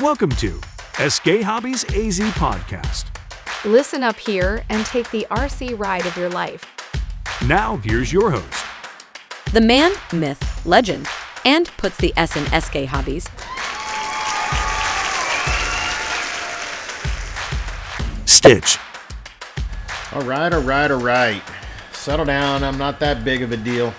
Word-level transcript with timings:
Welcome 0.00 0.30
to 0.30 0.60
SK 1.08 1.42
Hobbies 1.42 1.84
AZ 1.84 2.18
Podcast. 2.32 3.04
Listen 3.64 4.02
up 4.02 4.16
here 4.16 4.64
and 4.68 4.84
take 4.84 5.08
the 5.12 5.24
RC 5.30 5.78
ride 5.78 6.04
of 6.04 6.16
your 6.16 6.28
life. 6.30 6.64
Now, 7.46 7.76
here's 7.76 8.12
your 8.12 8.32
host, 8.32 8.64
The 9.52 9.60
man, 9.60 9.92
myth, 10.12 10.66
legend, 10.66 11.06
and 11.44 11.68
puts 11.76 11.96
the 11.98 12.12
S 12.16 12.36
in 12.36 12.44
SK 12.60 12.86
hobbies. 12.86 13.28
Stitch. 18.26 18.78
All 20.12 20.22
right, 20.22 20.52
all 20.52 20.62
right, 20.62 20.90
all 20.90 21.00
right. 21.00 21.42
Settle 21.92 22.24
down. 22.24 22.64
I'm 22.64 22.78
not 22.78 22.98
that 22.98 23.24
big 23.24 23.42
of 23.42 23.52
a 23.52 23.56
deal. 23.56 23.94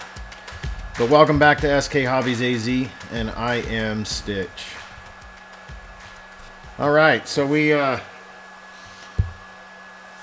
But 0.98 1.10
welcome 1.10 1.40
back 1.40 1.60
to 1.62 1.82
SK 1.82 2.04
Hobbies 2.04 2.42
AZ, 2.42 2.90
and 3.14 3.30
I 3.32 3.56
am 3.70 4.04
Stitch. 4.04 4.75
All 6.78 6.92
right, 6.92 7.26
so 7.26 7.48
we 7.48 7.72
uh, 7.72 8.02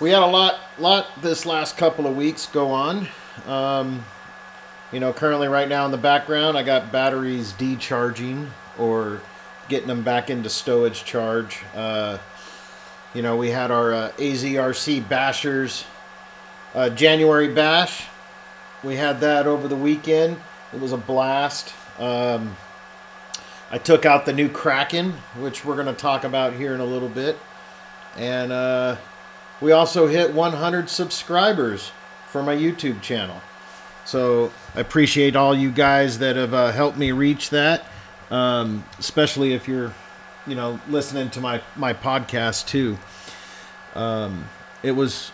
we 0.00 0.10
had 0.10 0.22
a 0.22 0.26
lot, 0.26 0.60
lot 0.78 1.22
this 1.22 1.46
last 1.46 1.78
couple 1.78 2.06
of 2.06 2.14
weeks 2.14 2.44
go 2.44 2.70
on. 2.72 3.08
Um, 3.46 4.04
you 4.92 5.00
know, 5.00 5.14
currently 5.14 5.48
right 5.48 5.66
now 5.66 5.86
in 5.86 5.92
the 5.92 5.96
background, 5.96 6.58
I 6.58 6.62
got 6.62 6.92
batteries 6.92 7.54
decharging 7.54 8.50
or 8.78 9.22
getting 9.70 9.88
them 9.88 10.02
back 10.02 10.28
into 10.28 10.50
stowage 10.50 11.06
charge. 11.06 11.62
Uh, 11.74 12.18
you 13.14 13.22
know, 13.22 13.34
we 13.34 13.48
had 13.48 13.70
our 13.70 13.94
uh, 13.94 14.12
AZRC 14.18 15.02
Bashers 15.04 15.86
uh, 16.74 16.90
January 16.90 17.48
Bash. 17.48 18.08
We 18.84 18.96
had 18.96 19.20
that 19.20 19.46
over 19.46 19.68
the 19.68 19.76
weekend. 19.76 20.36
It 20.74 20.80
was 20.80 20.92
a 20.92 20.98
blast. 20.98 21.72
Um, 21.98 22.58
I 23.74 23.78
took 23.78 24.04
out 24.04 24.26
the 24.26 24.34
new 24.34 24.50
Kraken, 24.50 25.12
which 25.38 25.64
we're 25.64 25.76
going 25.76 25.86
to 25.86 25.94
talk 25.94 26.24
about 26.24 26.52
here 26.52 26.74
in 26.74 26.80
a 26.80 26.84
little 26.84 27.08
bit. 27.08 27.38
And 28.18 28.52
uh, 28.52 28.96
we 29.62 29.72
also 29.72 30.08
hit 30.08 30.34
100 30.34 30.90
subscribers 30.90 31.90
for 32.28 32.42
my 32.42 32.54
YouTube 32.54 33.00
channel. 33.00 33.40
So 34.04 34.52
I 34.74 34.80
appreciate 34.80 35.36
all 35.36 35.54
you 35.54 35.70
guys 35.70 36.18
that 36.18 36.36
have 36.36 36.52
uh, 36.52 36.70
helped 36.72 36.98
me 36.98 37.12
reach 37.12 37.48
that, 37.48 37.86
um, 38.30 38.84
especially 38.98 39.54
if 39.54 39.66
you're, 39.66 39.94
you 40.46 40.54
know, 40.54 40.78
listening 40.88 41.30
to 41.30 41.40
my 41.40 41.62
my 41.74 41.94
podcast 41.94 42.66
too. 42.66 42.98
Um, 43.94 44.50
it 44.82 44.92
was. 44.92 45.30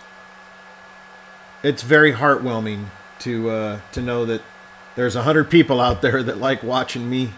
It's 1.64 1.82
very 1.82 2.12
heartwarming 2.12 2.86
to 3.20 3.50
uh, 3.50 3.80
to 3.92 4.02
know 4.02 4.26
that 4.26 4.42
there's 4.94 5.16
a 5.16 5.22
hundred 5.22 5.50
people 5.50 5.80
out 5.80 6.02
there 6.02 6.22
that 6.22 6.38
like 6.38 6.62
watching 6.62 7.08
me 7.08 7.32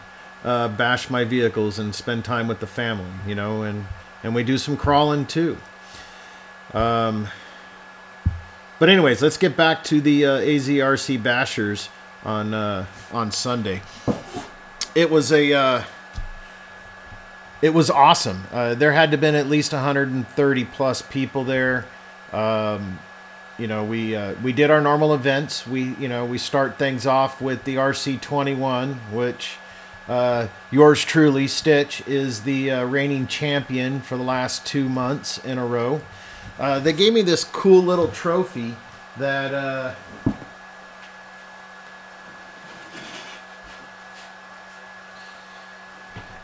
uh, 0.44 0.68
bash 0.68 1.10
my 1.10 1.24
vehicles 1.24 1.78
and 1.78 1.94
spend 1.94 2.24
time 2.24 2.48
with 2.48 2.60
the 2.60 2.66
family, 2.66 3.10
you 3.26 3.34
know, 3.34 3.62
and 3.62 3.86
and 4.22 4.34
we 4.34 4.42
do 4.42 4.58
some 4.58 4.76
crawling 4.76 5.26
too. 5.26 5.56
Um, 6.72 7.28
but 8.78 8.88
anyways, 8.88 9.22
let's 9.22 9.36
get 9.36 9.56
back 9.56 9.84
to 9.84 10.00
the 10.00 10.26
uh, 10.26 10.40
AZRC 10.40 11.22
Bashers 11.22 11.88
on 12.24 12.54
uh, 12.54 12.86
on 13.12 13.30
Sunday. 13.30 13.82
It 14.94 15.10
was 15.10 15.32
a 15.32 15.52
uh, 15.52 15.82
it 17.62 17.74
was 17.74 17.90
awesome. 17.90 18.44
Uh, 18.52 18.74
there 18.74 18.92
had 18.92 19.10
to 19.10 19.18
been 19.18 19.34
at 19.34 19.48
least 19.48 19.72
130 19.72 20.64
plus 20.64 21.02
people 21.02 21.44
there. 21.44 21.86
Um, 22.32 22.98
you 23.58 23.66
know, 23.66 23.84
we 23.84 24.16
uh, 24.16 24.34
we 24.42 24.52
did 24.52 24.70
our 24.70 24.80
normal 24.80 25.12
events. 25.12 25.66
We 25.66 25.94
you 25.96 26.08
know 26.08 26.24
we 26.24 26.38
start 26.38 26.78
things 26.78 27.06
off 27.06 27.42
with 27.42 27.64
the 27.64 27.76
RC21, 27.76 28.94
which 29.12 29.58
uh, 30.10 30.48
yours 30.72 31.04
truly, 31.04 31.46
Stitch, 31.46 32.02
is 32.04 32.42
the 32.42 32.68
uh, 32.68 32.84
reigning 32.84 33.28
champion 33.28 34.00
for 34.00 34.16
the 34.16 34.24
last 34.24 34.66
two 34.66 34.88
months 34.88 35.38
in 35.38 35.56
a 35.56 35.64
row. 35.64 36.00
Uh, 36.58 36.80
they 36.80 36.92
gave 36.92 37.12
me 37.12 37.22
this 37.22 37.44
cool 37.44 37.80
little 37.80 38.08
trophy 38.08 38.74
that. 39.18 39.54
Uh, 39.54 39.94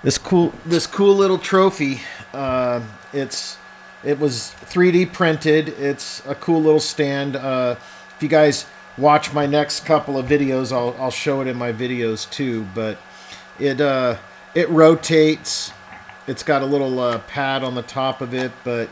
this 0.04 0.16
cool 0.16 0.54
this 0.64 0.86
cool 0.86 1.16
little 1.16 1.38
trophy. 1.38 2.02
Uh, 2.32 2.80
it's 3.12 3.58
it 4.04 4.20
was 4.20 4.54
3D 4.66 5.12
printed. 5.12 5.70
It's 5.70 6.24
a 6.24 6.36
cool 6.36 6.62
little 6.62 6.78
stand. 6.78 7.34
If 7.34 8.22
you 8.22 8.28
guys 8.28 8.66
watch 8.96 9.32
my 9.32 9.46
next 9.46 9.84
couple 9.84 10.16
of 10.16 10.26
videos, 10.26 10.70
I'll 10.70 10.94
I'll 11.02 11.10
show 11.10 11.40
it 11.40 11.48
in 11.48 11.56
my 11.56 11.72
videos 11.72 12.30
too. 12.30 12.64
But 12.72 12.96
it 13.58 13.80
uh, 13.80 14.16
it 14.54 14.68
rotates. 14.70 15.72
It's 16.26 16.42
got 16.42 16.62
a 16.62 16.66
little 16.66 16.98
uh, 16.98 17.18
pad 17.20 17.62
on 17.62 17.74
the 17.74 17.82
top 17.82 18.20
of 18.20 18.34
it, 18.34 18.50
but 18.64 18.88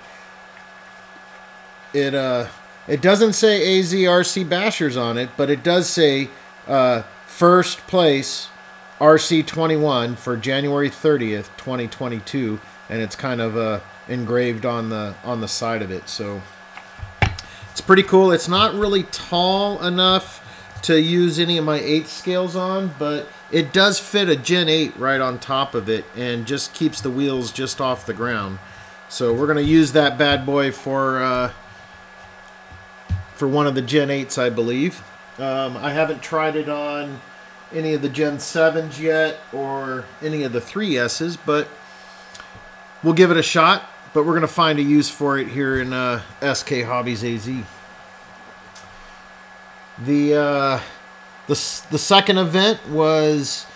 it 1.93 2.15
uh 2.15 2.47
it 2.87 3.01
doesn't 3.01 3.33
say 3.33 3.81
AZRC 3.81 4.47
Bashers 4.47 5.01
on 5.01 5.17
it, 5.17 5.31
but 5.37 5.49
it 5.49 5.63
does 5.63 5.89
say 5.89 6.29
uh, 6.67 7.03
first 7.27 7.79
place 7.87 8.49
RC21 8.99 10.19
for 10.19 10.37
January 10.37 10.91
30th, 10.91 11.49
2022, 11.57 12.61
and 12.91 13.01
it's 13.01 13.17
kind 13.17 13.41
of 13.41 13.57
uh, 13.57 13.81
engraved 14.09 14.67
on 14.67 14.91
the 14.91 15.15
on 15.25 15.41
the 15.41 15.49
side 15.49 15.83
of 15.83 15.91
it. 15.91 16.09
So 16.09 16.43
it's 17.71 17.81
pretty 17.81 18.03
cool. 18.03 18.33
It's 18.33 18.49
not 18.49 18.75
really 18.75 19.05
tall 19.05 19.83
enough 19.83 20.43
to 20.83 21.01
use 21.01 21.39
any 21.39 21.57
of 21.57 21.65
my 21.65 21.81
eighth 21.81 22.11
scales 22.11 22.55
on, 22.55 22.95
but 22.99 23.27
it 23.55 23.73
does 23.73 24.01
fit 24.01 24.29
a 24.29 24.35
Gen 24.35 24.69
8 24.69 24.97
right 24.97 25.21
on 25.21 25.39
top 25.39 25.77
of 25.77 25.89
it 25.89 26.05
and 26.17 26.45
just 26.45 26.75
keeps 26.75 27.01
the 27.01 27.11
wheels 27.11 27.53
just 27.53 27.81
off 27.81 28.05
the 28.05 28.13
ground. 28.13 28.59
So 29.09 29.33
we're 29.33 29.47
gonna 29.47 29.61
use 29.61 29.93
that 29.93 30.19
bad 30.19 30.45
boy 30.45 30.73
for 30.73 31.23
uh, 31.23 31.53
for 33.37 33.47
one 33.47 33.69
of 33.69 33.77
the 33.77 33.83
Gen 33.83 34.09
8s, 34.09 34.39
I 34.39 34.51
believe. 34.51 35.05
Um, 35.39 35.77
I 35.77 35.91
haven't 35.93 36.21
tried 36.21 36.57
it 36.57 36.69
on 36.69 37.21
any 37.73 37.95
of 37.95 38.03
the 38.03 38.09
Gen 38.09 38.39
7s 38.39 38.99
yet 38.99 39.39
or 39.53 40.05
any 40.21 40.43
of 40.43 40.53
the 40.53 40.61
3Ss, 40.61 41.39
but 41.47 41.69
we'll 43.05 43.15
give 43.15 43.31
it 43.31 43.37
a 43.37 43.43
shot. 43.43 43.89
But 44.13 44.25
we're 44.25 44.33
going 44.33 44.43
to 44.43 44.49
find 44.49 44.79
a 44.79 44.83
use 44.83 45.11
for 45.11 45.39
it 45.39 45.49
here 45.49 45.81
in 45.81 45.93
uh, 45.93 46.23
SK 46.41 46.83
Hobbies 46.85 47.25
AZ. 47.25 47.51
The, 49.99 50.35
uh, 50.35 50.81
the, 51.47 51.83
the 51.91 51.99
second 51.99 52.39
event 52.39 52.89
was 52.89 53.67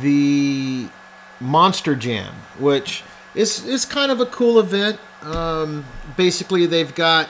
the 0.00 0.88
Monster 1.40 1.94
Jam, 1.94 2.34
which 2.58 3.02
is, 3.34 3.64
is 3.66 3.84
kind 3.84 4.10
of 4.10 4.20
a 4.20 4.26
cool 4.26 4.58
event. 4.58 4.98
Um, 5.22 5.84
basically, 6.16 6.66
they've 6.66 6.94
got 6.94 7.28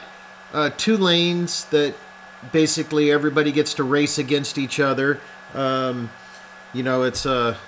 uh, 0.53 0.71
two 0.77 0.97
lanes 0.97 1.65
that 1.67 1.95
basically 2.51 3.11
everybody 3.11 3.53
gets 3.53 3.75
to 3.75 3.85
race 3.85 4.19
against 4.19 4.59
each 4.59 4.81
other. 4.81 5.21
Um, 5.55 6.11
you 6.73 6.83
know, 6.83 7.03
it's 7.03 7.27
a 7.27 7.59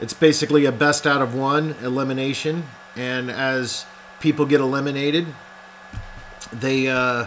it's 0.00 0.12
basically 0.12 0.66
a 0.66 0.72
best 0.72 1.06
out 1.06 1.22
of 1.22 1.34
one 1.34 1.74
elimination, 1.82 2.64
and 2.96 3.30
as 3.30 3.86
people 4.20 4.46
get 4.46 4.60
eliminated, 4.60 5.26
they 6.52 6.88
uh, 6.88 7.26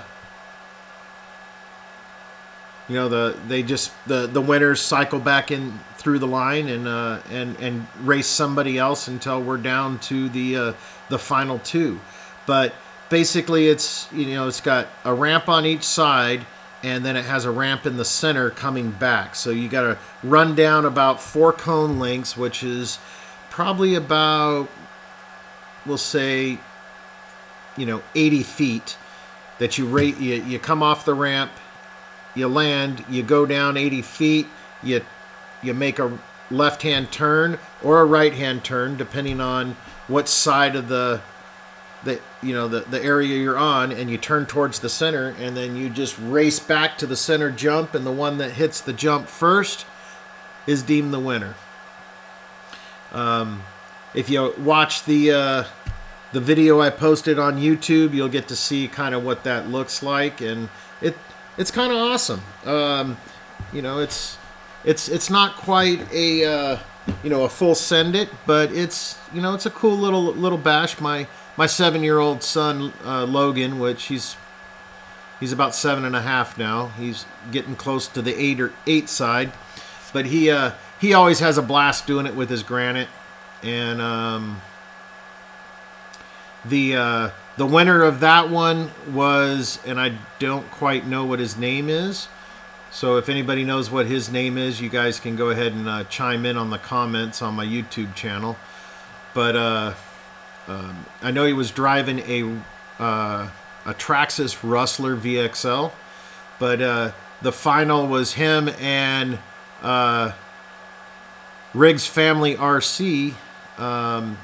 you 2.90 2.96
know 2.96 3.08
the 3.08 3.38
they 3.48 3.62
just 3.62 3.92
the 4.08 4.28
the 4.28 4.42
winners 4.42 4.82
cycle 4.82 5.20
back 5.20 5.52
in 5.52 5.80
through 5.98 6.20
the 6.20 6.28
line 6.28 6.68
and 6.68 6.88
uh, 6.88 7.20
and 7.30 7.56
and 7.58 7.88
race 8.02 8.28
somebody 8.28 8.78
else 8.78 9.08
until 9.08 9.42
we're 9.42 9.58
down 9.58 10.00
to 10.00 10.28
the 10.30 10.56
uh, 10.56 10.74
the 11.10 11.20
final 11.20 11.60
two, 11.60 12.00
but 12.48 12.74
basically 13.10 13.68
it's 13.68 14.12
you 14.12 14.26
know 14.34 14.48
it's 14.48 14.62
got 14.62 14.88
a 15.06 15.14
ramp 15.14 15.48
on 15.48 15.66
each 15.66 15.84
side 15.84 16.46
and 16.82 17.06
then 17.06 17.16
it 17.16 17.26
has 17.26 17.46
a 17.46 17.52
ramp 17.52 17.86
in 17.86 17.98
the 17.98 18.06
center 18.06 18.50
coming 18.50 18.92
back. 18.92 19.36
So 19.36 19.50
you 19.50 19.68
got 19.68 19.82
to 19.82 19.98
run 20.24 20.56
down 20.56 20.86
about 20.86 21.22
four 21.22 21.54
cone 21.54 22.00
lengths 22.00 22.36
which 22.36 22.64
is 22.64 22.98
probably 23.50 23.94
about 23.94 24.70
we'll 25.86 25.98
say 25.98 26.58
you 27.78 27.86
know 27.86 28.02
80 28.16 28.44
feet 28.44 28.98
that 29.60 29.78
you 29.78 29.86
rate 29.86 30.18
you, 30.18 30.36
you 30.44 30.58
come 30.58 30.82
off 30.82 31.06
the 31.06 31.14
ramp 31.14 31.52
you 32.40 32.48
land 32.48 33.06
you 33.10 33.22
go 33.22 33.46
down 33.46 33.78
80 33.78 34.02
feet 34.02 34.48
you 34.82 35.02
you 35.62 35.74
make 35.74 36.00
a 36.00 36.18
left 36.50 36.82
hand 36.82 37.12
turn 37.12 37.60
or 37.84 38.00
a 38.02 38.06
right 38.06 38.34
hand 38.34 38.64
turn 38.64 38.98
depending 38.98 39.40
on 39.40 39.76
what 40.08 40.28
side 40.28 40.76
of 40.76 40.88
the 40.88 41.22
the 42.04 42.20
you 42.42 42.54
know 42.54 42.68
the, 42.68 42.82
the 42.82 43.02
area 43.04 43.38
you're 43.38 43.58
on 43.58 43.92
and 43.92 44.10
you 44.10 44.18
turn 44.18 44.46
towards 44.46 44.80
the 44.80 44.90
center 44.90 45.36
and 45.40 45.56
then 45.56 45.76
you 45.76 45.90
just 45.90 46.18
race 46.20 46.60
back 46.60 46.98
to 46.98 47.06
the 47.06 47.16
center 47.16 47.52
jump 47.52 47.94
and 47.94 48.06
the 48.06 48.12
one 48.12 48.38
that 48.38 48.54
hits 48.54 48.80
the 48.82 48.94
jump 48.94 49.28
first 49.28 49.86
is 50.66 50.84
deemed 50.84 51.14
the 51.14 51.20
winner. 51.20 51.56
Um, 53.12 53.64
if 54.14 54.30
you 54.30 54.54
watch 54.58 55.04
the 55.06 55.32
uh, 55.32 55.64
the 56.32 56.40
video 56.40 56.80
I 56.80 56.90
posted 56.90 57.38
on 57.38 57.58
YouTube 57.58 58.14
you'll 58.14 58.30
get 58.30 58.48
to 58.48 58.56
see 58.56 58.88
kind 58.88 59.14
of 59.14 59.24
what 59.24 59.44
that 59.44 59.68
looks 59.68 60.02
like 60.02 60.42
and 60.42 60.70
it 61.02 61.16
it's 61.60 61.70
kind 61.70 61.92
of 61.92 61.98
awesome 62.00 62.42
um, 62.66 63.16
you 63.72 63.84
know 63.84 64.00
it's 64.00 64.40
it's 64.84 65.08
it's 65.10 65.30
not 65.30 65.56
quite 65.58 66.12
a 66.12 66.46
uh, 66.46 66.78
you 67.24 67.30
know, 67.30 67.44
a 67.44 67.50
full 67.50 67.76
send 67.76 68.16
it, 68.16 68.30
but 68.46 68.72
it's 68.72 69.18
you 69.34 69.42
know, 69.42 69.54
it's 69.54 69.66
a 69.66 69.72
cool 69.72 69.98
little 69.98 70.24
little 70.24 70.58
bash. 70.58 71.00
My 71.00 71.28
my 71.58 71.66
seven 71.66 72.04
year 72.04 72.20
old 72.20 72.44
son 72.44 72.94
uh, 73.06 73.26
Logan, 73.26 73.80
which 73.80 74.06
he's 74.06 74.36
he's 75.40 75.52
about 75.52 75.76
seven 75.76 76.06
and 76.06 76.16
a 76.16 76.22
half 76.22 76.58
now. 76.58 76.88
He's 76.88 77.26
getting 77.52 77.76
close 77.76 78.08
to 78.10 78.22
the 78.22 78.40
eight 78.40 78.60
or 78.60 78.74
eight 78.88 79.10
side, 79.10 79.52
but 80.14 80.28
he 80.28 80.50
uh, 80.50 80.72
he 81.00 81.14
always 81.14 81.40
has 81.40 81.58
a 81.58 81.62
blast 81.62 82.08
doing 82.08 82.26
it 82.26 82.36
with 82.36 82.50
his 82.50 82.64
granite, 82.64 83.10
and 83.64 84.02
um, 84.02 84.62
the 86.66 86.96
uh, 86.96 87.30
the 87.60 87.66
winner 87.66 88.04
of 88.04 88.22
that 88.22 88.50
one 88.50 88.90
was, 89.12 89.80
and 89.86 90.00
I 90.00 90.18
don't 90.40 90.72
quite 90.72 91.06
know 91.06 91.26
what 91.26 91.40
his 91.40 91.58
name 91.58 91.90
is. 91.90 92.30
So 92.90 93.18
if 93.18 93.28
anybody 93.28 93.66
knows 93.66 93.92
what 93.92 94.06
his 94.06 94.32
name 94.32 94.58
is, 94.58 94.80
you 94.80 94.88
guys 94.88 95.20
can 95.20 95.36
go 95.36 95.50
ahead 95.50 95.74
and 95.74 95.90
uh, 95.90 96.06
chime 96.06 96.46
in 96.46 96.56
on 96.56 96.70
the 96.70 96.78
comments 96.78 97.42
on 97.42 97.56
my 97.56 97.66
YouTube 97.66 98.16
channel. 98.16 98.56
But 99.34 99.58
uh, 99.58 99.94
um, 100.70 101.06
I 101.22 101.32
know 101.32 101.44
he 101.44 101.52
was 101.52 101.70
driving 101.70 102.20
a 102.20 102.62
uh, 102.98 103.50
a 103.86 103.94
Traxxas 103.94 104.58
Rustler 104.64 105.18
VXL, 105.18 105.92
but 106.60 106.82
uh, 106.82 107.12
the 107.42 107.52
final 107.52 108.08
was 108.08 108.36
him 108.36 108.70
and 108.80 109.38
uh, 109.82 110.32
Riggs 111.74 112.08
Family 112.08 112.56
RC. 112.56 113.34
Um, 113.78 114.38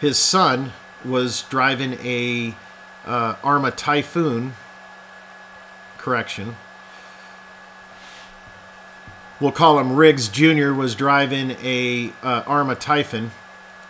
his 0.00 0.16
son 0.16 0.72
was 1.04 1.42
driving 1.42 1.94
a 2.02 2.54
uh, 3.06 3.34
Arrma 3.36 3.74
Typhoon. 3.74 4.54
Correction. 5.98 6.56
We'll 9.40 9.52
call 9.52 9.78
him 9.78 9.96
Riggs 9.96 10.28
Jr. 10.28 10.72
was 10.72 10.94
driving 10.94 11.52
a 11.62 12.12
uh, 12.22 12.42
Arrma 12.42 12.78
Typhon 12.78 13.30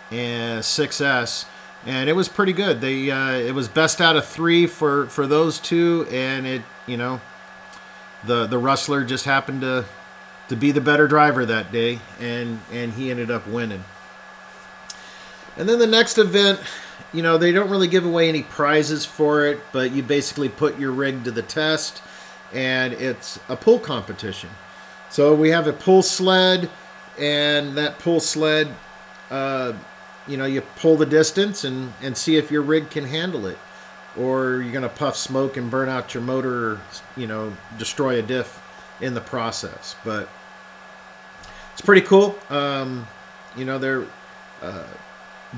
and 0.09 0.61
6S, 0.61 1.45
and 1.85 2.09
it 2.09 2.13
was 2.13 2.29
pretty 2.29 2.53
good. 2.53 2.79
They 2.81 3.11
uh, 3.11 3.31
it 3.31 3.53
was 3.53 3.67
best 3.67 3.99
out 3.99 4.15
of 4.15 4.25
three 4.25 4.65
for 4.65 5.07
for 5.07 5.27
those 5.27 5.59
two, 5.59 6.07
and 6.09 6.45
it 6.45 6.61
you 6.87 6.97
know 6.97 7.21
the 8.25 8.45
the 8.45 8.57
Rustler 8.57 9.03
just 9.03 9.25
happened 9.25 9.61
to 9.61 9.85
to 10.49 10.55
be 10.55 10.71
the 10.71 10.81
better 10.81 11.07
driver 11.07 11.45
that 11.45 11.71
day, 11.71 11.99
and 12.19 12.61
and 12.71 12.93
he 12.93 13.09
ended 13.09 13.31
up 13.31 13.47
winning. 13.47 13.83
And 15.57 15.67
then 15.67 15.79
the 15.79 15.87
next 15.87 16.17
event, 16.17 16.59
you 17.13 17.21
know, 17.21 17.37
they 17.37 17.51
don't 17.51 17.69
really 17.69 17.87
give 17.87 18.05
away 18.05 18.29
any 18.29 18.43
prizes 18.43 19.05
for 19.05 19.45
it, 19.45 19.59
but 19.71 19.91
you 19.91 20.03
basically 20.03 20.49
put 20.49 20.79
your 20.79 20.91
rig 20.91 21.23
to 21.23 21.31
the 21.31 21.41
test, 21.41 22.01
and 22.53 22.93
it's 22.93 23.39
a 23.49 23.55
pull 23.55 23.79
competition. 23.79 24.49
So 25.09 25.35
we 25.35 25.49
have 25.49 25.67
a 25.67 25.73
pull 25.73 26.03
sled, 26.03 26.69
and 27.19 27.77
that 27.77 27.99
pull 27.99 28.19
sled, 28.19 28.73
uh, 29.29 29.73
you 30.27 30.37
know, 30.37 30.45
you 30.45 30.61
pull 30.61 30.97
the 30.97 31.05
distance 31.05 31.63
and, 31.63 31.93
and 32.01 32.15
see 32.15 32.37
if 32.37 32.51
your 32.51 32.61
rig 32.61 32.89
can 32.89 33.05
handle 33.05 33.45
it. 33.47 33.57
Or 34.17 34.61
you're 34.61 34.73
going 34.73 34.83
to 34.83 34.89
puff 34.89 35.15
smoke 35.15 35.55
and 35.55 35.71
burn 35.71 35.87
out 35.87 36.13
your 36.13 36.23
motor, 36.23 36.71
or, 36.71 36.81
you 37.15 37.27
know, 37.27 37.55
destroy 37.77 38.19
a 38.19 38.21
diff 38.21 38.61
in 38.99 39.13
the 39.13 39.21
process. 39.21 39.95
But 40.03 40.27
it's 41.73 41.81
pretty 41.81 42.05
cool. 42.05 42.37
Um, 42.49 43.07
you 43.55 43.65
know, 43.65 43.77
they're. 43.77 44.05
Uh, 44.61 44.83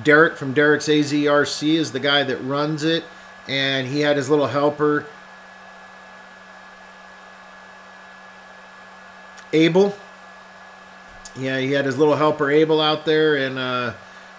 Derrick 0.02 0.38
from 0.38 0.54
Derrick's 0.54 0.88
AZRC 0.88 1.76
is 1.76 1.92
the 1.92 2.00
guy 2.00 2.24
that 2.24 2.38
runs 2.38 2.84
it, 2.84 3.04
and 3.48 3.88
he 3.88 4.02
had 4.02 4.18
his 4.18 4.30
little 4.30 4.48
helper 4.48 5.06
Abel. 9.54 9.96
Yeah, 11.36 11.60
he 11.60 11.72
had 11.72 11.86
his 11.86 11.98
little 11.98 12.16
helper 12.16 12.50
Abel 12.50 12.82
out 12.82 13.06
there, 13.06 13.36
and 13.36 13.58
uh, 13.58 13.94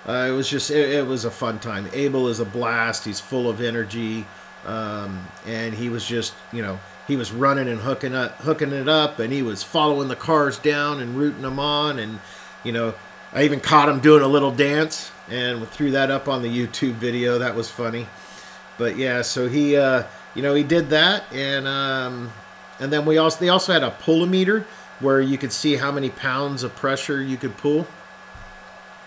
uh, 0.06 0.26
it 0.28 0.32
was 0.32 0.48
just 0.48 0.70
it, 0.70 0.90
it, 0.90 1.06
was 1.06 1.24
a 1.24 1.30
fun 1.30 1.60
time. 1.60 1.88
Abel 1.92 2.28
is 2.28 2.40
a 2.40 2.44
blast. 2.44 3.04
He's 3.04 3.20
full 3.20 3.48
of 3.48 3.60
energy, 3.60 4.26
um, 4.66 5.26
and 5.46 5.74
he 5.74 5.88
was 5.88 6.04
just 6.04 6.34
you 6.52 6.62
know 6.62 6.80
he 7.06 7.16
was 7.16 7.32
running 7.32 7.68
and 7.68 7.80
hooking 7.80 8.14
up, 8.14 8.40
hooking 8.42 8.72
it 8.72 8.88
up, 8.88 9.18
and 9.18 9.32
he 9.32 9.42
was 9.42 9.62
following 9.62 10.08
the 10.08 10.16
cars 10.16 10.58
down 10.58 11.00
and 11.00 11.16
rooting 11.16 11.42
them 11.42 11.58
on, 11.58 11.98
and 11.98 12.20
you 12.64 12.72
know 12.72 12.94
I 13.34 13.42
even 13.42 13.58
caught 13.58 13.88
him 13.88 13.98
doing 13.98 14.22
a 14.22 14.28
little 14.28 14.52
dance 14.52 15.10
and 15.28 15.66
threw 15.68 15.90
that 15.90 16.08
up 16.08 16.28
on 16.28 16.42
the 16.42 16.48
YouTube 16.48 16.92
video. 16.92 17.38
That 17.38 17.56
was 17.56 17.68
funny. 17.68 18.06
But 18.78 18.96
yeah, 18.96 19.22
so 19.22 19.48
he 19.48 19.76
uh, 19.76 20.04
you 20.36 20.42
know 20.42 20.54
he 20.54 20.62
did 20.62 20.90
that, 20.90 21.24
and 21.32 21.66
um, 21.66 22.32
and 22.78 22.92
then 22.92 23.04
we 23.04 23.18
also 23.18 23.40
they 23.40 23.48
also 23.48 23.72
had 23.72 23.82
a 23.82 23.90
pullometer 23.90 24.64
where 25.00 25.20
you 25.20 25.36
could 25.36 25.52
see 25.52 25.76
how 25.76 25.90
many 25.90 26.10
pounds 26.10 26.62
of 26.62 26.76
pressure 26.76 27.20
you 27.20 27.36
could 27.36 27.56
pull. 27.56 27.88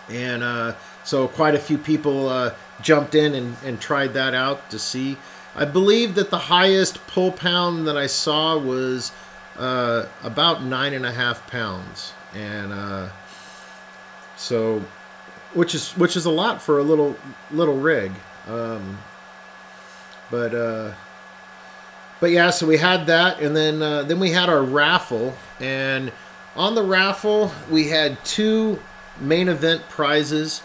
And 0.10 0.44
uh, 0.44 0.76
so 1.04 1.28
quite 1.28 1.56
a 1.56 1.60
few 1.60 1.78
people 1.78 2.28
uh, 2.30 2.54
jumped 2.82 3.16
in 3.16 3.34
and, 3.34 3.56
and 3.64 3.80
tried 3.80 4.14
that 4.14 4.34
out 4.34 4.70
to 4.72 4.80
see. 4.80 5.18
I 5.56 5.66
believe 5.66 6.16
that 6.16 6.30
the 6.30 6.38
highest 6.38 7.06
pull 7.08 7.32
pound 7.32 7.88
that 7.88 7.98
I 7.98 8.08
saw 8.08 8.58
was 8.58 9.12
uh, 9.58 10.06
about 10.24 10.64
nine 10.64 10.94
and 10.94 11.06
a 11.06 11.12
half 11.12 11.48
pounds, 11.48 12.14
and 12.34 12.72
uh, 12.72 13.10
so 14.38 14.84
which 15.54 15.74
is 15.74 15.92
which 15.92 16.16
is 16.16 16.26
a 16.26 16.32
lot 16.32 16.62
for 16.62 16.78
a 16.78 16.84
little 16.84 17.18
little 17.52 17.78
rig. 17.78 18.12
Um, 18.48 19.00
but 20.32 20.54
uh, 20.54 20.94
but 22.20 22.32
yeah, 22.32 22.52
so 22.52 22.68
we 22.68 22.78
had 22.78 23.08
that, 23.08 23.42
and 23.42 23.56
then 23.56 23.82
uh, 23.82 24.04
then 24.04 24.20
we 24.20 24.32
had 24.32 24.50
our 24.50 24.62
raffle, 24.62 25.36
and 25.60 26.12
on 26.56 26.76
the 26.76 26.84
raffle 26.84 27.52
we 27.70 27.90
had 27.90 28.24
two 28.24 28.80
main 29.20 29.50
event 29.50 29.90
prizes. 29.90 30.62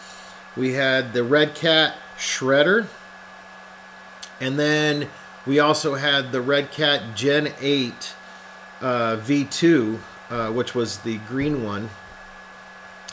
We 0.56 0.74
had 0.74 1.14
the 1.14 1.24
Red 1.24 1.54
Cat 1.54 1.96
Shredder, 2.18 2.86
and 4.40 4.58
then 4.58 5.08
we 5.46 5.58
also 5.58 5.94
had 5.94 6.30
the 6.30 6.42
Red 6.42 6.70
Cat 6.70 7.16
Gen 7.16 7.54
8 7.58 8.14
uh, 8.82 9.16
V2, 9.16 9.98
uh, 10.28 10.50
which 10.50 10.74
was 10.74 10.98
the 10.98 11.16
green 11.18 11.64
one 11.64 11.88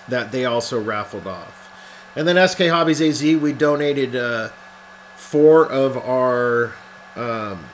that 0.09 0.31
they 0.31 0.45
also 0.45 0.81
raffled 0.81 1.27
off. 1.27 1.69
And 2.15 2.27
then 2.27 2.47
SK 2.47 2.67
Hobbies 2.67 3.01
AZ, 3.01 3.21
we 3.21 3.53
donated 3.53 4.15
uh, 4.15 4.49
four 5.15 5.65
of 5.65 5.97
our 5.97 6.73
um, 7.15 7.65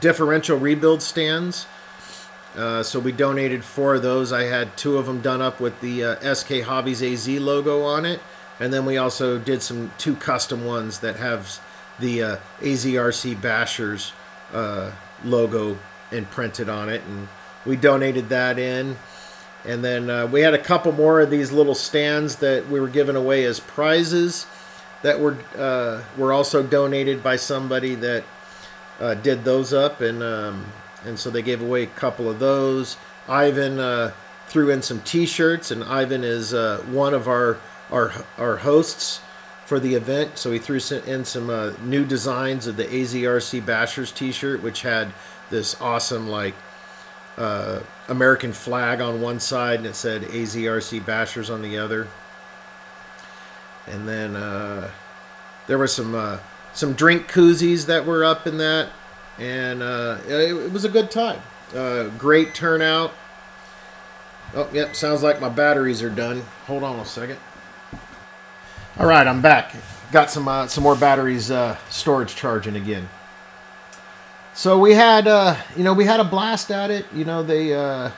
differential 0.00 0.58
rebuild 0.58 1.02
stands. 1.02 1.66
Uh, 2.56 2.82
so 2.82 2.98
we 2.98 3.12
donated 3.12 3.62
four 3.64 3.96
of 3.96 4.02
those. 4.02 4.32
I 4.32 4.44
had 4.44 4.76
two 4.76 4.96
of 4.96 5.06
them 5.06 5.20
done 5.20 5.42
up 5.42 5.60
with 5.60 5.80
the 5.80 6.02
uh, 6.02 6.34
SK 6.34 6.62
Hobbies 6.62 7.02
AZ 7.02 7.28
logo 7.28 7.82
on 7.82 8.04
it, 8.04 8.20
and 8.58 8.72
then 8.72 8.84
we 8.84 8.96
also 8.96 9.38
did 9.38 9.62
some 9.62 9.92
two 9.98 10.16
custom 10.16 10.64
ones 10.64 11.00
that 11.00 11.16
have 11.16 11.60
the 12.00 12.22
uh, 12.22 12.36
AZRC 12.60 13.36
Bashers 13.36 14.12
uh, 14.52 14.92
logo 15.24 15.78
imprinted 16.10 16.68
on 16.68 16.88
it, 16.88 17.02
and 17.02 17.28
we 17.66 17.76
donated 17.76 18.28
that 18.30 18.58
in. 18.58 18.96
And 19.64 19.84
then 19.84 20.08
uh, 20.08 20.26
we 20.26 20.40
had 20.40 20.54
a 20.54 20.62
couple 20.62 20.92
more 20.92 21.20
of 21.20 21.30
these 21.30 21.52
little 21.52 21.74
stands 21.74 22.36
that 22.36 22.68
we 22.68 22.80
were 22.80 22.88
giving 22.88 23.16
away 23.16 23.44
as 23.44 23.60
prizes 23.60 24.46
that 25.02 25.20
were 25.20 25.36
uh, 25.56 26.02
were 26.16 26.32
also 26.32 26.62
donated 26.62 27.22
by 27.22 27.36
somebody 27.36 27.94
that 27.96 28.24
uh, 29.00 29.14
did 29.14 29.44
those 29.44 29.72
up, 29.72 30.00
and 30.00 30.22
um, 30.22 30.66
and 31.04 31.18
so 31.18 31.30
they 31.30 31.42
gave 31.42 31.60
away 31.60 31.84
a 31.84 31.86
couple 31.86 32.28
of 32.28 32.38
those. 32.38 32.96
Ivan 33.28 33.78
uh, 33.78 34.12
threw 34.48 34.70
in 34.70 34.82
some 34.82 35.00
T-shirts, 35.02 35.70
and 35.70 35.84
Ivan 35.84 36.24
is 36.24 36.52
uh, 36.52 36.82
one 36.90 37.14
of 37.14 37.28
our 37.28 37.58
our 37.90 38.12
our 38.36 38.56
hosts 38.58 39.20
for 39.66 39.78
the 39.78 39.94
event. 39.94 40.38
So 40.38 40.50
he 40.50 40.58
threw 40.58 40.80
in 41.06 41.24
some 41.24 41.50
uh, 41.50 41.72
new 41.82 42.04
designs 42.04 42.66
of 42.66 42.76
the 42.76 42.84
AZRC 42.84 43.62
Bashers 43.62 44.14
T-shirt, 44.14 44.62
which 44.62 44.82
had 44.82 45.12
this 45.50 45.80
awesome 45.80 46.28
like 46.28 46.54
uh, 47.38 47.80
American 48.08 48.52
flag 48.52 49.00
on 49.00 49.20
one 49.20 49.40
side, 49.40 49.78
and 49.78 49.86
it 49.86 49.94
said 49.94 50.22
AZRC 50.22 51.00
Bashers 51.00 51.52
on 51.52 51.62
the 51.62 51.78
other. 51.78 52.08
And 53.86 54.08
then 54.08 54.36
uh, 54.36 54.90
there 55.66 55.78
was 55.78 55.94
some 55.94 56.14
uh, 56.14 56.38
some 56.74 56.92
drink 56.92 57.30
koozies 57.30 57.86
that 57.86 58.04
were 58.04 58.24
up 58.24 58.46
in 58.46 58.58
that, 58.58 58.88
and 59.38 59.82
uh, 59.82 60.18
it, 60.26 60.34
it, 60.34 60.72
was 60.72 60.84
a 60.84 60.88
good 60.88 61.10
time. 61.10 61.40
Uh, 61.74 62.08
great 62.18 62.54
turnout. 62.54 63.12
Oh, 64.54 64.68
yep, 64.72 64.96
sounds 64.96 65.22
like 65.22 65.40
my 65.40 65.48
batteries 65.48 66.02
are 66.02 66.10
done. 66.10 66.42
Hold 66.66 66.82
on 66.82 66.98
a 66.98 67.04
second. 67.04 67.38
All 68.98 69.06
right, 69.06 69.26
I'm 69.26 69.40
back. 69.40 69.74
Got 70.10 70.30
some 70.30 70.68
some 70.68 70.82
more 70.82 70.96
batteries 70.96 71.52
storage 71.88 72.34
charging 72.34 72.76
again. 72.76 73.08
So 74.58 74.76
we 74.76 74.92
had 74.92 75.28
uh, 75.28 75.54
you 75.76 75.84
know 75.84 75.94
we 75.94 76.04
had 76.04 76.18
a 76.18 76.24
blast 76.24 76.72
at 76.72 76.90
it. 76.90 77.06
You 77.14 77.24
know 77.24 77.44
they 77.44 77.72
uh, 77.72 78.10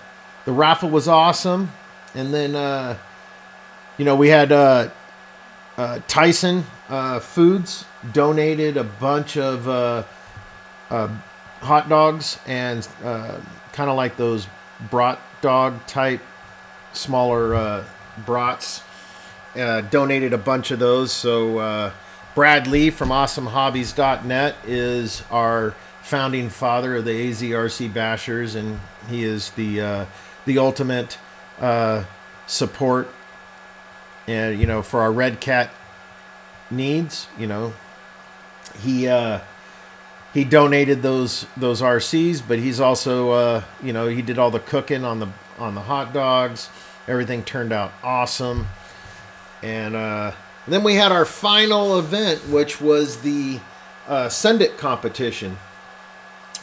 the 0.47 0.53
raffle 0.53 0.89
was 0.89 1.07
awesome, 1.07 1.71
and 2.15 2.33
then 2.33 2.57
uh, 2.57 2.97
you 3.99 4.07
know 4.07 4.17
we 4.17 4.29
had 4.29 4.51
uh, 4.51 4.89
uh, 5.77 6.01
Tyson 6.09 6.65
uh, 6.89 7.21
Foods 7.21 7.85
donated 8.15 8.79
a 8.79 8.85
bunch 8.85 9.37
of 9.37 9.69
uh, 9.69 10.05
uh, 10.89 11.09
hot 11.61 11.91
dogs 11.91 12.39
and 12.47 12.89
uh, 13.05 13.39
kind 13.75 13.91
of 13.91 13.97
like 13.99 14.17
those 14.17 14.47
brat 14.91 15.21
dog 15.43 15.87
type 15.87 16.23
smaller 16.95 17.55
uh, 17.55 17.85
brats. 18.25 18.83
Uh, 19.55 19.83
donated 19.83 20.33
a 20.33 20.39
bunch 20.39 20.71
of 20.71 20.79
those. 20.79 21.13
So 21.13 21.59
uh, 21.59 21.93
Brad 22.35 22.67
Lee 22.67 22.89
from 22.89 23.11
AwesomeHobbies.net 23.11 24.57
is 24.65 25.23
our 25.31 25.75
founding 26.11 26.49
father 26.51 26.97
of 26.97 27.05
the 27.05 27.31
AZRC 27.31 27.93
Bashers, 27.93 28.57
and 28.57 28.81
he 29.09 29.23
is 29.23 29.51
the 29.51 29.81
uh, 29.81 30.07
the 30.45 30.59
ultimate 30.59 31.17
uh, 31.61 32.03
support. 32.49 33.09
And 34.27 34.59
you 34.59 34.67
know, 34.67 34.83
for 34.83 35.03
our 35.03 35.13
Red 35.13 35.41
Cat 35.41 35.71
needs, 36.69 37.29
you 37.39 37.47
know, 37.47 37.75
he 38.83 39.07
uh, 39.07 39.39
he 40.35 40.43
donated 40.43 41.03
those 41.03 41.47
those 41.57 41.81
RCs, 41.81 42.43
but 42.47 42.59
he's 42.59 42.81
also 42.81 43.31
uh, 43.31 43.65
you 43.81 43.93
know 43.93 44.09
he 44.09 44.21
did 44.21 44.37
all 44.37 44.51
the 44.51 44.59
cooking 44.59 45.05
on 45.05 45.21
the 45.21 45.29
on 45.61 45.77
the 45.77 45.83
hot 45.83 46.13
dogs. 46.13 46.71
Everything 47.07 47.45
turned 47.45 47.73
out 47.73 47.93
awesome, 48.03 48.67
and 49.63 49.95
uh, 49.95 50.33
then 50.67 50.83
we 50.83 50.97
had 50.97 51.13
our 51.13 51.25
final 51.25 52.01
event, 52.01 52.41
which 52.49 52.81
was 52.81 53.19
the 53.19 53.61
uh, 54.09 54.29
Send 54.29 54.61
It 54.61 54.77
competition, 54.77 55.57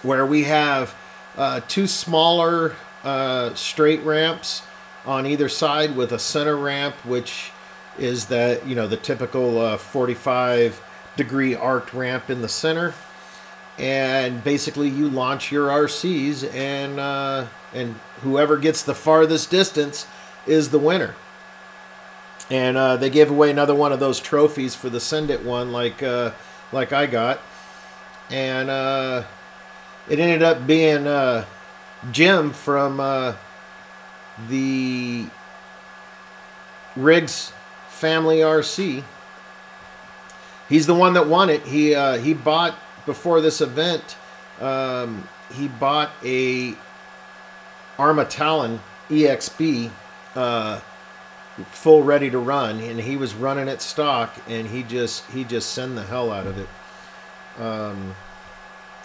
where 0.04 0.26
we 0.26 0.44
have 0.44 0.96
uh, 1.36 1.62
two 1.68 1.88
smaller 1.88 2.76
uh, 3.04 3.54
straight 3.54 4.02
ramps 4.02 4.64
on 5.06 5.26
either 5.26 5.50
side 5.50 5.96
with 5.96 6.12
a 6.12 6.20
center 6.20 6.58
ramp, 6.58 6.96
which 7.06 7.52
is 7.98 8.28
that 8.28 8.68
you 8.68 8.76
know 8.76 8.88
the 8.88 8.98
typical 8.98 9.60
uh, 9.60 9.78
45 9.78 10.84
degree 11.16 11.56
arced 11.56 11.94
ramp 11.94 12.30
in 12.30 12.42
the 12.42 12.50
center 12.50 12.94
and 13.78 14.44
basically 14.44 14.90
you 14.90 15.10
launch 15.10 15.52
your 15.52 15.68
RCs 15.68 16.54
and 16.54 17.00
uh, 17.00 17.48
and 17.74 17.96
whoever 18.22 18.58
gets 18.58 18.82
the 18.84 18.96
farthest 18.96 19.52
distance 19.52 20.08
is 20.46 20.70
the 20.70 20.80
winner. 20.80 21.16
And 22.50 22.78
uh, 22.78 22.98
they 22.98 23.10
gave 23.10 23.30
away 23.30 23.52
another 23.52 23.76
one 23.76 23.92
of 23.92 24.00
those 24.00 24.20
trophies 24.20 24.74
for 24.74 24.90
the 24.90 25.00
send 25.00 25.30
it 25.30 25.44
one, 25.44 25.72
like 25.72 26.02
uh, 26.02 26.32
like 26.72 26.92
I 26.94 27.06
got, 27.06 27.40
and 28.30 28.70
uh, 28.70 29.24
it 30.10 30.20
ended 30.20 30.44
up 30.44 30.66
being 30.66 31.08
uh, 31.08 31.46
Jim 32.12 32.52
from 32.52 33.00
uh, 33.00 33.36
the 34.50 35.28
Riggs 36.96 37.52
Family 37.90 38.38
RC. 38.38 39.04
He's 40.70 40.86
the 40.86 40.94
one 40.96 41.14
that 41.14 41.28
won 41.28 41.50
it. 41.50 41.64
He 41.64 41.96
uh, 41.96 42.18
he 42.18 42.34
bought 42.34 42.76
before 43.06 43.42
this 43.42 43.62
event. 43.62 44.18
Um, 44.60 45.28
he 45.54 45.68
bought 45.68 46.12
a 46.24 46.76
Arrma 47.98 48.28
Talon 48.30 48.80
EXB, 49.10 49.92
uh, 50.36 50.80
full 51.72 52.04
ready 52.04 52.30
to 52.30 52.38
run, 52.38 52.80
and 52.80 53.00
he 53.00 53.18
was 53.18 53.34
running 53.34 53.68
it 53.68 53.82
stock, 53.82 54.36
and 54.48 54.68
he 54.68 54.84
just 54.84 55.26
he 55.32 55.44
just 55.44 55.72
sent 55.72 55.96
the 55.96 56.04
hell 56.04 56.32
out 56.32 56.46
of 56.46 56.58
it. 56.58 56.70
Um, 57.62 58.16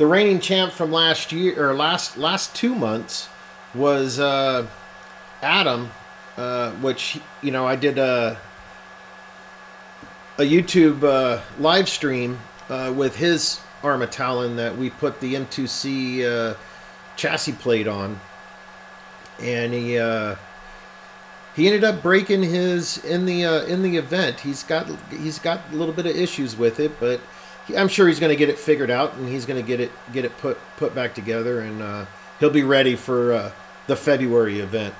the 0.03 0.09
reigning 0.09 0.41
champ 0.41 0.73
from 0.73 0.91
last 0.91 1.31
year 1.31 1.55
or 1.65 1.73
last 1.75 2.17
last 2.19 2.57
two 2.57 2.75
months 2.75 3.29
was 3.73 4.19
uh, 4.19 4.67
Adam, 5.41 5.93
uh, 6.37 6.73
which 6.73 7.21
you 7.41 7.53
know 7.53 7.69
I 7.69 7.77
did 7.77 7.99
a 7.99 8.37
a 10.39 10.43
YouTube 10.43 11.05
uh, 11.05 11.41
live 11.57 11.89
stream 11.89 12.41
uh, 12.69 12.93
with 12.97 13.15
his 13.15 13.61
Arrma 13.83 14.11
Talon 14.11 14.57
that 14.57 14.77
we 14.77 14.91
put 14.91 15.21
the 15.21 15.35
M2C 15.35 16.25
uh, 16.25 16.57
chassis 17.15 17.53
plate 17.53 17.87
on, 17.87 18.19
and 19.39 19.73
he 19.73 20.01
uh, 20.01 20.35
he 21.55 21.69
ended 21.69 21.85
up 21.85 22.03
breaking 22.03 22.43
his 22.43 22.99
in 23.05 23.25
the 23.25 23.45
in 23.71 23.83
the 23.83 23.99
event. 23.99 24.41
He's 24.41 24.65
got 24.65 24.91
he's 25.13 25.39
got 25.39 25.61
a 25.73 25.77
little 25.77 25.95
bit 25.95 26.07
of 26.07 26.17
issues 26.17 26.57
with 26.57 26.81
it, 26.81 26.99
but 26.99 27.21
I'm 27.77 27.89
sure 27.89 28.09
he's 28.09 28.21
going 28.21 28.31
to 28.31 28.37
get 28.37 28.49
it 28.49 28.59
figured 28.59 28.91
out 28.91 29.15
and 29.15 29.29
he's 29.29 29.47
going 29.47 29.61
to 29.61 29.67
get 29.67 29.81
it 29.81 29.93
get 30.13 30.25
it 30.25 30.37
put 30.39 30.59
put 30.77 30.95
back 30.95 31.15
together, 31.15 31.61
and 31.61 31.83
uh, 31.83 32.07
he'll 32.41 32.51
be 32.51 32.65
ready 32.65 32.97
for 32.97 33.33
uh, 33.33 33.53
the 33.87 33.97
February 33.97 34.61
event. 34.61 34.95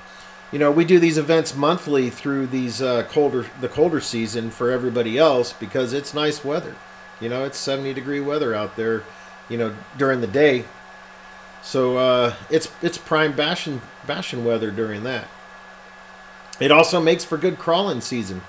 You 0.51 0.59
know, 0.59 0.71
we 0.71 0.85
do 0.85 0.99
these 0.99 1.17
events 1.17 1.55
monthly 1.55 2.09
through 2.09 2.47
these 2.47 2.81
uh, 2.81 3.03
colder 3.03 3.47
the 3.59 3.67
colder 3.67 3.99
season 3.99 4.51
for 4.51 4.71
everybody 4.71 5.17
else 5.17 5.51
because 5.51 5.93
it's 5.93 6.13
nice 6.13 6.45
weather. 6.45 6.75
You 7.19 7.29
know, 7.29 7.43
it's 7.43 7.57
70 7.57 7.93
degree 7.93 8.19
weather 8.19 8.53
out 8.53 8.75
there, 8.75 9.03
you 9.49 9.57
know, 9.57 9.75
during 9.97 10.21
the 10.21 10.27
day. 10.27 10.65
So 11.63 11.97
uh, 11.97 12.35
it's 12.49 12.71
it's 12.81 12.97
prime 12.97 13.35
bashing 13.35 13.81
bashing 14.05 14.45
weather 14.45 14.71
during 14.71 15.03
that. 15.03 15.27
It 16.59 16.71
also 16.71 17.01
makes 17.01 17.23
for 17.25 17.37
good 17.37 17.57
crawling 17.57 18.01
season, 18.01 18.41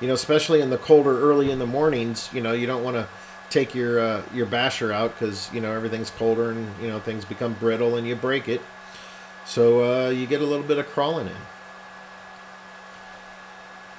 you 0.00 0.08
know, 0.08 0.14
especially 0.14 0.60
in 0.60 0.70
the 0.70 0.78
colder 0.78 1.20
early 1.20 1.50
in 1.50 1.58
the 1.58 1.66
mornings. 1.66 2.30
You 2.32 2.40
know, 2.40 2.52
you 2.52 2.66
don't 2.66 2.82
want 2.82 2.96
to 2.96 3.08
take 3.54 3.74
your 3.74 4.00
uh, 4.00 4.22
your 4.34 4.46
basher 4.46 4.92
out 4.92 5.12
because 5.12 5.50
you 5.52 5.60
know 5.60 5.72
everything's 5.72 6.10
colder 6.10 6.50
and 6.50 6.68
you 6.82 6.88
know 6.88 6.98
things 6.98 7.24
become 7.24 7.54
brittle 7.54 7.96
and 7.96 8.06
you 8.06 8.16
break 8.16 8.48
it. 8.48 8.60
So 9.46 10.06
uh, 10.06 10.10
you 10.10 10.26
get 10.26 10.40
a 10.40 10.44
little 10.44 10.66
bit 10.66 10.78
of 10.78 10.86
crawling 10.86 11.28
in. 11.28 11.36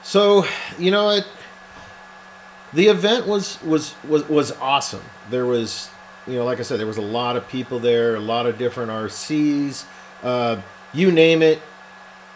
So 0.04 0.46
you 0.78 0.92
know 0.92 1.10
it 1.10 1.26
the 2.76 2.88
event 2.88 3.26
was 3.26 3.62
was 3.64 3.96
was 4.08 4.28
was 4.28 4.52
awesome. 4.54 5.04
There 5.30 5.46
was, 5.46 5.90
you 6.28 6.36
know, 6.36 6.46
like 6.46 6.60
I 6.60 6.64
said, 6.64 6.80
there 6.80 6.88
was 6.88 6.98
a 6.98 7.02
lot 7.02 7.38
of 7.38 7.48
people 7.48 7.80
there, 7.80 8.16
a 8.16 8.20
lot 8.20 8.46
of 8.46 8.58
different 8.58 8.92
RCs, 8.92 9.86
uh, 10.22 10.62
you 10.94 11.12
name 11.12 11.42
it. 11.42 11.62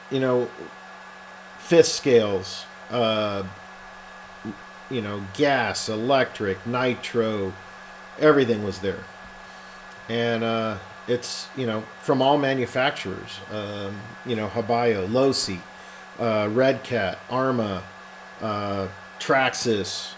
You 0.10 0.20
know, 0.20 0.50
fifth 1.60 1.88
scales, 1.88 2.66
uh, 2.90 3.44
you 4.89 5.01
know, 5.01 5.24
gas, 5.34 5.89
electric, 5.89 6.65
nitro, 6.65 7.53
everything 8.19 8.63
was 8.63 8.79
there, 8.79 9.03
and 10.08 10.43
uh, 10.43 10.77
it's 11.08 11.48
you 11.55 11.65
know 11.65 11.84
from 12.01 12.22
all 12.22 12.38
manufacturers. 12.38 13.39
Um, 13.51 14.00
you 14.25 14.36
know, 14.36 14.48
Hobao, 14.48 15.08
Losi, 15.08 15.60
uh, 16.19 16.50
Red 16.51 16.84
Cat, 16.84 17.19
Arrma, 17.29 17.84
uh, 18.41 18.88
Traxxas, 19.19 20.13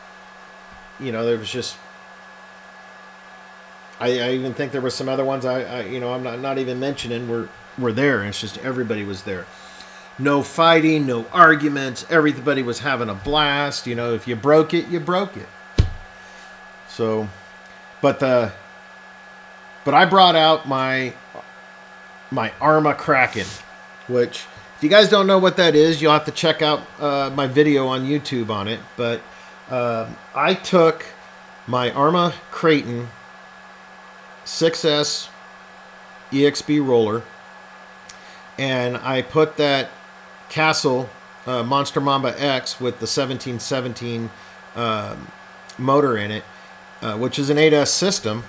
you 1.00 1.12
know, 1.12 1.26
there 1.26 1.38
was 1.38 1.50
just. 1.50 1.78
I, 4.00 4.20
I 4.20 4.32
even 4.32 4.56
think 4.56 4.72
there 4.72 4.82
were 4.82 4.90
some 4.90 5.08
other 5.08 5.24
ones 5.24 5.46
I, 5.46 5.62
I 5.62 5.82
you 5.82 6.00
know 6.00 6.14
I'm 6.14 6.24
not 6.24 6.40
not 6.40 6.58
even 6.58 6.80
mentioning 6.80 7.28
were 7.28 7.50
were 7.78 7.94
there. 7.94 8.24
It's 8.24 8.42
just 8.42 8.58
everybody 8.60 9.04
was 9.04 9.24
there. 9.24 9.46
No 10.20 10.44
fighting, 10.44 11.06
no 11.06 11.26
arguments. 11.32 12.06
Everybody 12.10 12.62
was 12.62 12.80
having 12.80 13.10
a 13.10 13.14
blast. 13.14 13.88
You 13.88 13.96
know, 13.96 14.14
if 14.14 14.28
you 14.28 14.36
broke 14.36 14.74
it, 14.74 14.88
you 14.88 15.00
broke 15.00 15.36
it. 15.38 15.48
So, 16.88 17.30
but 18.02 18.20
the 18.20 18.52
but 19.84 19.94
I 19.94 20.06
brought 20.06 20.36
out 20.36 20.68
my 20.68 21.14
my 22.30 22.50
Arrma 22.60 22.98
Kraken, 22.98 23.48
which 24.08 24.46
if 24.78 24.84
you 24.84 24.90
guys 24.90 25.10
don't 25.10 25.28
know 25.28 25.40
what 25.40 25.58
that 25.58 25.76
is, 25.76 26.02
you'll 26.02 26.14
have 26.14 26.26
to 26.26 26.32
check 26.32 26.62
out 26.62 26.82
uh, 27.00 27.32
my 27.34 27.48
video 27.48 27.88
on 27.88 28.06
YouTube 28.06 28.50
on 28.50 28.68
it. 28.68 28.80
But 28.98 29.22
uh, 29.70 30.10
I 30.36 30.54
took 30.54 31.06
my 31.68 31.92
Arrma 31.92 32.34
Kraton 32.52 33.10
6S 34.44 35.30
EXB 36.32 36.86
roller 36.86 37.24
and 38.58 38.98
I 38.98 39.22
put 39.22 39.58
that 39.58 39.90
Castle 40.52 41.10
uh, 41.48 41.64
Monster 41.64 42.02
Mamba 42.02 42.40
X 42.40 42.80
with 42.80 42.96
the 42.96 43.08
1717 43.08 44.30
um, 44.76 45.32
motor 45.78 46.18
in 46.18 46.30
it, 46.30 46.44
uh, 47.02 47.18
which 47.18 47.40
is 47.40 47.50
an 47.50 47.56
8S 47.56 47.88
system. 47.88 48.44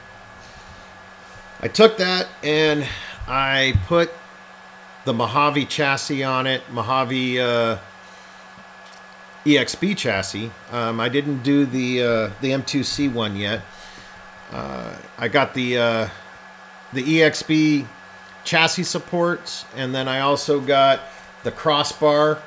I 1.61 1.69
took 1.69 1.99
that 1.99 2.27
and 2.43 2.85
I 3.29 3.81
put 3.87 4.11
the 5.05 5.13
Mojave 5.13 5.67
chassis 5.67 6.25
on 6.25 6.49
it, 6.49 6.63
Mojave 6.73 7.41
uh, 7.41 7.79
EXB 9.45 9.97
chassis. 9.97 10.51
Um, 10.73 10.99
I 10.99 11.09
didn't 11.09 11.45
do 11.45 11.65
the 11.65 12.03
uh, 12.03 12.31
the 12.41 12.51
M2C 12.51 13.13
one 13.13 13.37
yet. 13.37 13.63
Uh, 14.51 14.97
I 15.17 15.29
got 15.29 15.55
the 15.55 15.79
uh, 15.79 16.09
the 16.93 17.03
EXB 17.05 17.87
chassis 18.45 18.83
supports, 18.83 19.65
and 19.77 19.95
then 19.95 20.09
I 20.09 20.19
also 20.19 20.61
got 20.61 21.01
the 21.43 21.51
crossbar 21.51 22.43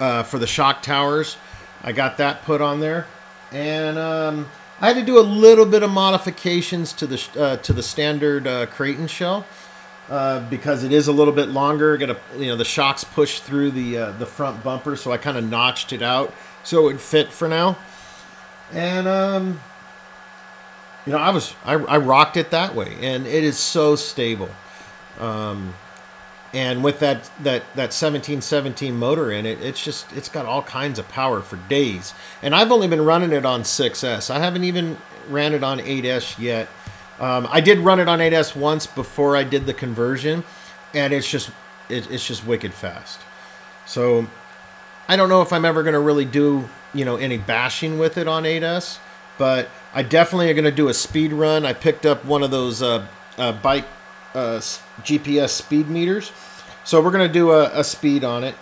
uh, 0.00 0.22
for 0.22 0.38
the 0.38 0.46
shock 0.46 0.82
towers. 0.82 1.36
I 1.82 1.92
got 1.92 2.16
that 2.18 2.44
put 2.44 2.60
on 2.60 2.80
there, 2.80 3.06
and 3.52 3.98
um, 3.98 4.48
I 4.80 4.88
had 4.88 4.96
to 4.96 5.04
do 5.04 5.18
a 5.18 5.22
little 5.22 5.66
bit 5.66 5.82
of 5.82 5.90
modifications 5.90 6.92
to 6.94 7.06
the 7.06 7.28
uh, 7.38 7.56
to 7.58 7.72
the 7.72 7.82
standard 7.82 8.46
uh, 8.46 8.66
Kraton 8.66 9.06
shell 9.06 9.46
uh, 10.10 10.40
because 10.48 10.84
it 10.84 10.92
is 10.92 11.08
a 11.08 11.12
little 11.12 11.34
bit 11.34 11.48
longer. 11.48 11.96
Got 11.96 12.10
a 12.10 12.18
you 12.38 12.46
know 12.46 12.56
the 12.56 12.64
shocks 12.64 13.04
push 13.04 13.40
through 13.40 13.70
the 13.72 13.98
uh, 13.98 14.12
the 14.12 14.26
front 14.26 14.62
bumper, 14.62 14.96
so 14.96 15.12
I 15.12 15.16
kind 15.16 15.36
of 15.36 15.44
notched 15.44 15.92
it 15.92 16.02
out 16.02 16.32
so 16.62 16.80
it 16.80 16.84
would 16.84 17.00
fit 17.00 17.32
for 17.32 17.48
now. 17.48 17.76
And 18.72 19.06
um, 19.06 19.60
you 21.06 21.12
know 21.12 21.18
I 21.18 21.30
was 21.30 21.54
I, 21.64 21.74
I 21.74 21.98
rocked 21.98 22.36
it 22.36 22.50
that 22.50 22.74
way, 22.74 22.96
and 23.00 23.26
it 23.26 23.44
is 23.44 23.58
so 23.58 23.96
stable. 23.96 24.50
Um, 25.18 25.74
and 26.54 26.84
with 26.84 27.00
that 27.00 27.24
that 27.42 27.62
that 27.74 27.90
1717 27.90 28.96
motor 28.96 29.30
in 29.32 29.44
it 29.44 29.60
it's 29.60 29.82
just 29.82 30.10
it's 30.12 30.28
got 30.28 30.46
all 30.46 30.62
kinds 30.62 30.98
of 30.98 31.06
power 31.08 31.42
for 31.42 31.56
days. 31.68 32.14
And 32.40 32.54
i've 32.54 32.72
only 32.72 32.88
been 32.88 33.04
running 33.04 33.32
it 33.32 33.44
on 33.44 33.62
6s 33.62 34.30
i 34.30 34.38
haven't 34.38 34.64
even 34.64 34.96
ran 35.28 35.52
it 35.52 35.64
on 35.64 35.80
8s 35.80 36.38
yet. 36.38 36.68
Um, 37.18 37.46
i 37.50 37.60
did 37.60 37.80
run 37.80 38.00
it 38.00 38.08
on 38.08 38.20
8s 38.20 38.56
once 38.56 38.86
before 38.86 39.36
i 39.36 39.42
did 39.42 39.66
the 39.66 39.74
conversion 39.74 40.44
and 40.94 41.12
it's 41.12 41.28
just 41.28 41.50
it, 41.90 42.10
it's 42.10 42.26
just 42.26 42.46
wicked 42.46 42.72
fast. 42.72 43.20
So 43.84 44.26
i 45.08 45.16
don't 45.16 45.28
know 45.28 45.42
if 45.42 45.52
i'm 45.52 45.64
ever 45.64 45.82
going 45.82 45.94
to 45.94 46.00
really 46.00 46.24
do 46.24 46.68
you 46.94 47.04
know 47.04 47.16
any 47.16 47.36
bashing 47.36 47.98
with 47.98 48.16
it 48.16 48.28
on 48.28 48.44
8s 48.44 48.98
but 49.36 49.68
i 49.92 50.04
definitely 50.04 50.48
are 50.50 50.54
going 50.54 50.64
to 50.64 50.70
do 50.70 50.88
a 50.88 50.94
speed 50.94 51.32
run. 51.32 51.66
I 51.66 51.72
picked 51.72 52.06
up 52.06 52.24
one 52.24 52.44
of 52.44 52.52
those 52.52 52.80
uh, 52.80 53.06
uh, 53.36 53.52
bike 53.52 53.86
uh, 54.34 54.60
GPS 55.02 55.50
speed 55.50 55.88
meters. 55.88 56.32
So 56.84 57.00
we're 57.02 57.12
going 57.12 57.26
to 57.26 57.32
do 57.32 57.52
a, 57.52 57.80
a, 57.80 57.84
speed 57.84 58.24
on 58.24 58.44
it. 58.44 58.54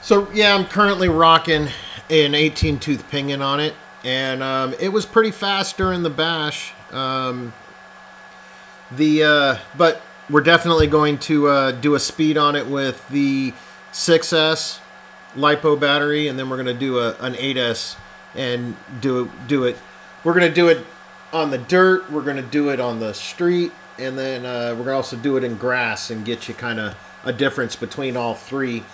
So 0.00 0.30
yeah, 0.32 0.54
I'm 0.54 0.64
currently 0.64 1.08
rocking 1.08 1.68
an 2.08 2.34
18 2.34 2.78
tooth 2.78 3.08
pinion 3.10 3.42
on 3.42 3.60
it, 3.60 3.74
and 4.04 4.42
um, 4.42 4.74
it 4.80 4.88
was 4.88 5.04
pretty 5.04 5.30
fast 5.30 5.76
during 5.76 6.02
the 6.02 6.10
bash. 6.10 6.72
Um, 6.92 7.52
the 8.90 9.22
uh, 9.22 9.58
but 9.76 10.00
we're 10.30 10.40
definitely 10.40 10.86
going 10.86 11.18
to 11.18 11.48
uh, 11.48 11.70
do 11.72 11.94
a 11.94 12.00
speed 12.00 12.38
on 12.38 12.56
it 12.56 12.66
with 12.66 13.06
the 13.08 13.52
6S 13.92 14.80
lipo 15.34 15.78
battery, 15.78 16.28
and 16.28 16.38
then 16.38 16.48
we're 16.48 16.56
going 16.56 16.66
to 16.66 16.74
do 16.74 16.98
a, 16.98 17.14
an 17.20 17.34
8S 17.34 17.96
and 18.34 18.76
do 19.00 19.30
do 19.46 19.64
it. 19.64 19.76
We're 20.24 20.34
going 20.34 20.48
to 20.48 20.54
do 20.54 20.68
it 20.68 20.86
on 21.32 21.50
the 21.50 21.58
dirt. 21.58 22.10
We're 22.10 22.22
going 22.22 22.36
to 22.36 22.42
do 22.42 22.70
it 22.70 22.80
on 22.80 23.00
the 23.00 23.12
street, 23.12 23.72
and 23.98 24.18
then 24.18 24.44
uh, 24.44 24.70
we're 24.70 24.84
going 24.84 24.86
to 24.86 24.94
also 24.94 25.16
do 25.16 25.36
it 25.36 25.44
in 25.44 25.56
grass 25.56 26.10
and 26.10 26.24
get 26.24 26.48
you 26.48 26.54
kind 26.54 26.80
of 26.80 26.96
a 27.24 27.32
difference 27.32 27.76
between 27.76 28.16
all 28.16 28.34
three, 28.34 28.84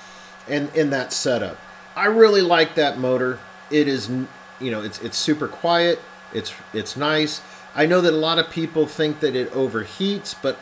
and 0.48 0.74
in 0.74 0.90
that 0.90 1.12
setup. 1.12 1.58
I 1.94 2.06
really 2.06 2.42
like 2.42 2.74
that 2.74 2.98
motor. 2.98 3.38
It 3.70 3.88
is, 3.88 4.08
you 4.60 4.70
know, 4.70 4.82
it's 4.82 5.00
it's 5.00 5.16
super 5.16 5.48
quiet. 5.48 6.00
It's 6.34 6.52
it's 6.72 6.96
nice. 6.96 7.40
I 7.74 7.86
know 7.86 8.00
that 8.00 8.12
a 8.12 8.16
lot 8.16 8.38
of 8.38 8.50
people 8.50 8.86
think 8.86 9.20
that 9.20 9.36
it 9.36 9.50
overheats, 9.52 10.34
but 10.40 10.58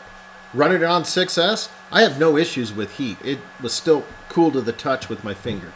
running 0.52 0.78
it 0.78 0.84
on 0.84 1.04
6S, 1.04 1.68
I 1.92 2.02
have 2.02 2.18
no 2.18 2.36
issues 2.36 2.72
with 2.72 2.96
heat. 2.96 3.18
It 3.24 3.38
was 3.62 3.72
still 3.72 4.04
cool 4.28 4.50
to 4.50 4.60
the 4.60 4.72
touch 4.72 5.08
with 5.08 5.22
my 5.22 5.32
finger 5.32 5.72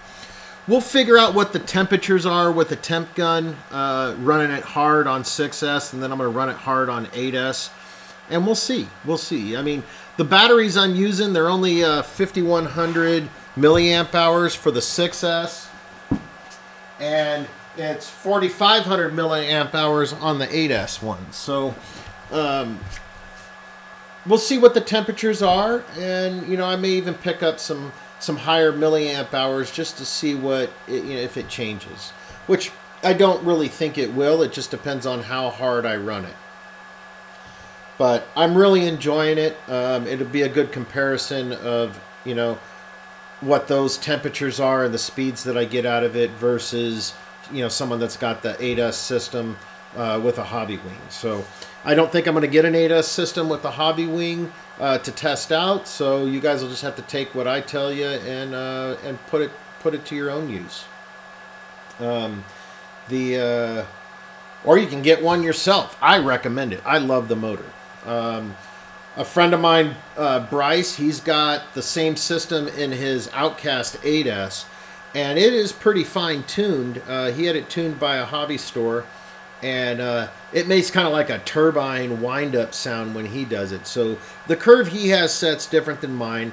we'll 0.69 0.83
figure 0.83 1.19
out 1.19 1.35
what 1.35 1.53
the 1.53 1.59
temperatures 1.59 2.27
are 2.27 2.53
with 2.53 2.69
the 2.69 2.77
temp 2.77 3.15
gun, 3.15 3.57
uh, 3.71 4.15
running 4.19 4.51
it 4.55 4.63
hard 4.63 5.07
on 5.07 5.23
6S, 5.23 5.93
and 5.93 6.03
then 6.03 6.13
I'm 6.13 6.19
going 6.19 6.31
to 6.31 6.37
run 6.37 6.51
it 6.51 6.57
hard 6.57 6.91
on 6.91 7.07
8S, 7.07 7.71
and 8.29 8.45
we'll 8.45 8.55
see. 8.55 8.89
We'll 9.05 9.19
see. 9.19 9.57
I 9.57 9.63
mean, 9.63 9.83
the 10.19 10.25
batteries 10.25 10.77
I'm 10.77 10.95
using, 10.95 11.33
they're 11.33 11.49
only 11.49 11.83
uh, 11.83 12.03
5100 12.03 13.29
milliamp 13.57 14.15
hours 14.15 14.55
for 14.55 14.71
the 14.71 14.81
6S, 14.81 15.69
and 17.01 17.49
it's 17.77 18.09
4500 18.11 19.13
milliamp 19.13 19.75
hours 19.75 20.13
on 20.13 20.39
the 20.39 20.47
8S 20.47 21.03
one. 21.03 21.33
So, 21.33 21.75
um, 22.31 22.79
we'll 24.27 24.39
see 24.39 24.59
what 24.59 24.75
the 24.75 24.81
temperatures 24.81 25.43
are, 25.43 25.83
and 25.97 26.47
you 26.47 26.59
know, 26.59 26.67
I 26.67 26.77
may 26.77 26.91
even 26.91 27.15
pick 27.15 27.43
up 27.43 27.59
some 27.59 27.93
some 28.21 28.37
higher 28.37 28.73
milliamp 28.73 29.33
hours 29.35 29.71
just 29.71 29.99
to 29.99 30.05
see 30.05 30.35
what 30.35 30.71
it, 30.87 31.05
you 31.05 31.15
know, 31.15 31.21
if 31.21 31.37
it 31.37 31.49
changes. 31.49 32.11
Which 32.47 32.73
I 33.03 33.13
don't 33.13 33.45
really 33.45 33.69
think 33.69 33.99
it 33.99 34.13
will. 34.13 34.43
It 34.43 34.53
just 34.53 34.71
depends 34.71 35.07
on 35.07 35.23
how 35.23 35.51
hard 35.51 35.87
I 35.87 35.97
run 35.97 36.25
it. 36.25 36.35
But 37.97 38.27
I'm 38.37 38.57
really 38.57 38.87
enjoying 38.87 39.39
it. 39.39 39.57
Um, 39.69 40.07
it'll 40.07 40.27
be 40.27 40.43
a 40.43 40.49
good 40.49 40.73
comparison 40.73 41.53
of 41.53 42.01
you 42.25 42.35
know 42.35 42.59
what 43.41 43.69
those 43.69 43.97
temperatures 43.97 44.59
are 44.59 44.85
and 44.85 44.93
the 44.93 44.99
speeds 44.99 45.45
that 45.45 45.57
I 45.57 45.65
get 45.65 45.87
out 45.87 46.03
of 46.03 46.17
it 46.17 46.31
versus 46.33 47.15
you 47.53 47.63
know 47.63 47.69
someone 47.69 48.01
that's 48.01 48.17
got 48.17 48.43
the 48.43 48.55
8S 48.55 48.95
system 48.95 49.57
uh, 49.97 50.21
with 50.23 50.39
a 50.39 50.45
Hobbywing. 50.45 51.11
So 51.11 51.45
I 51.85 51.95
don't 51.95 52.11
think 52.11 52.27
I'm 52.27 52.35
going 52.35 52.43
to 52.43 52.49
get 52.49 52.65
an 52.65 52.75
8S 52.75 53.05
system 53.05 53.49
with 53.49 53.63
the 53.63 53.71
Hobbywing 53.71 54.51
uh, 54.81 54.99
to 54.99 55.13
test 55.13 55.53
out. 55.53 55.87
So 55.87 56.27
you 56.27 56.41
guys 56.41 56.63
will 56.63 56.71
just 56.71 56.83
have 56.83 56.97
to 56.97 57.03
take 57.03 57.35
what 57.35 57.47
I 57.47 57.61
tell 57.61 57.93
you 57.93 58.07
and 58.07 58.55
uh, 58.55 58.97
and 59.05 59.19
put 59.27 59.43
it 59.43 59.51
put 59.81 59.95
it 59.95 60.05
to 60.07 60.17
your 60.17 60.31
own 60.31 60.51
use. 60.51 60.85
Um, 62.01 62.45
the 63.09 63.39
uh, 63.39 63.85
or 64.65 64.79
you 64.79 64.87
can 64.87 65.03
get 65.03 65.23
one 65.23 65.43
yourself. 65.43 65.97
I 66.01 66.19
recommend 66.19 66.73
it. 66.73 66.83
I 66.85 66.99
love 66.99 67.29
the 67.29 67.37
motor. 67.37 67.65
Um, 68.05 68.57
a 69.17 69.25
friend 69.25 69.53
of 69.53 69.61
mine, 69.61 69.97
uh, 70.17 70.47
Bryce, 70.49 70.97
he's 70.97 71.21
got 71.21 71.75
the 71.75 71.83
same 71.83 72.15
system 72.15 72.69
in 72.69 72.93
his 72.93 73.29
Outcast 73.33 73.97
8S, 74.03 74.65
and 75.13 75.39
it 75.39 75.53
is 75.53 75.73
pretty 75.73 76.05
fine 76.05 76.45
tuned. 76.45 77.03
Uh, 77.09 77.33
he 77.33 77.47
had 77.47 77.57
it 77.57 77.69
tuned 77.69 77.99
by 77.99 78.17
a 78.17 78.25
hobby 78.25 78.59
store 78.59 79.07
and 79.63 80.01
uh, 80.01 80.29
it 80.53 80.69
makes 80.69 80.91
kind 80.91 81.07
of 81.07 81.13
like 81.13 81.31
a 81.31 81.39
turbine 81.41 82.21
wind 82.21 82.55
up 82.55 82.75
sound 82.75 83.15
when 83.15 83.27
he 83.27 83.45
does 83.45 83.73
it. 83.73 83.87
So 83.87 84.19
the 84.47 84.57
curve 84.57 84.89
he 84.89 85.09
has 85.09 85.33
set's 85.33 85.67
different 85.67 86.01
than 86.01 86.15
mine. 86.15 86.53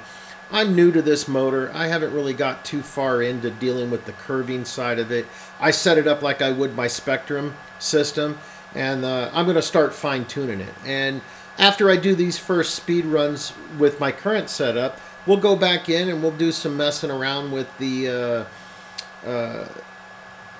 I'm 0.50 0.76
new 0.76 0.92
to 0.92 1.02
this 1.02 1.26
motor. 1.26 1.70
I 1.74 1.88
haven't 1.88 2.12
really 2.12 2.34
got 2.34 2.64
too 2.64 2.82
far 2.82 3.20
into 3.22 3.50
dealing 3.50 3.90
with 3.90 4.04
the 4.04 4.12
curving 4.12 4.64
side 4.64 4.98
of 4.98 5.10
it. 5.10 5.26
I 5.58 5.70
set 5.70 5.98
it 5.98 6.06
up 6.06 6.22
like 6.22 6.40
I 6.40 6.52
would 6.52 6.76
my 6.76 6.86
Spektrum 6.86 7.54
system, 7.78 8.38
and 8.74 9.04
uh, 9.04 9.30
I'm 9.32 9.44
going 9.44 9.56
to 9.56 9.62
start 9.62 9.92
fine 9.92 10.24
tuning 10.24 10.60
it. 10.60 10.74
And 10.84 11.20
after 11.58 11.90
I 11.90 11.96
do 11.96 12.14
these 12.14 12.38
first 12.38 12.74
speed 12.74 13.06
runs 13.06 13.52
with 13.78 13.98
my 13.98 14.12
current 14.12 14.48
setup, 14.48 15.00
we'll 15.26 15.36
go 15.38 15.56
back 15.56 15.88
in 15.88 16.08
and 16.08 16.22
we'll 16.22 16.36
do 16.36 16.52
some 16.52 16.76
messing 16.76 17.10
around 17.10 17.52
with 17.52 17.68
the. 17.78 18.08
Uh, 18.08 19.28
uh 19.28 19.68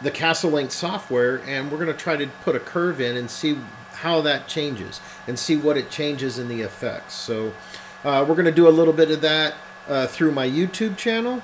the 0.02 0.10
Castle 0.10 0.50
Link 0.50 0.70
software 0.70 1.40
and 1.46 1.70
we're 1.70 1.78
going 1.78 1.94
to 1.94 1.94
try 1.94 2.16
to 2.16 2.26
put 2.42 2.54
a 2.56 2.60
curve 2.60 3.00
in 3.00 3.16
and 3.16 3.30
see 3.30 3.56
how 3.92 4.20
that 4.20 4.46
changes 4.46 5.00
and 5.26 5.38
see 5.38 5.56
what 5.56 5.76
it 5.76 5.90
changes 5.90 6.38
in 6.38 6.48
the 6.48 6.62
effects. 6.62 7.14
So 7.14 7.52
uh, 8.04 8.24
we're 8.28 8.34
going 8.34 8.44
to 8.44 8.52
do 8.52 8.68
a 8.68 8.70
little 8.70 8.92
bit 8.92 9.10
of 9.10 9.20
that 9.22 9.54
uh, 9.88 10.06
through 10.06 10.32
my 10.32 10.48
YouTube 10.48 10.96
channel. 10.96 11.42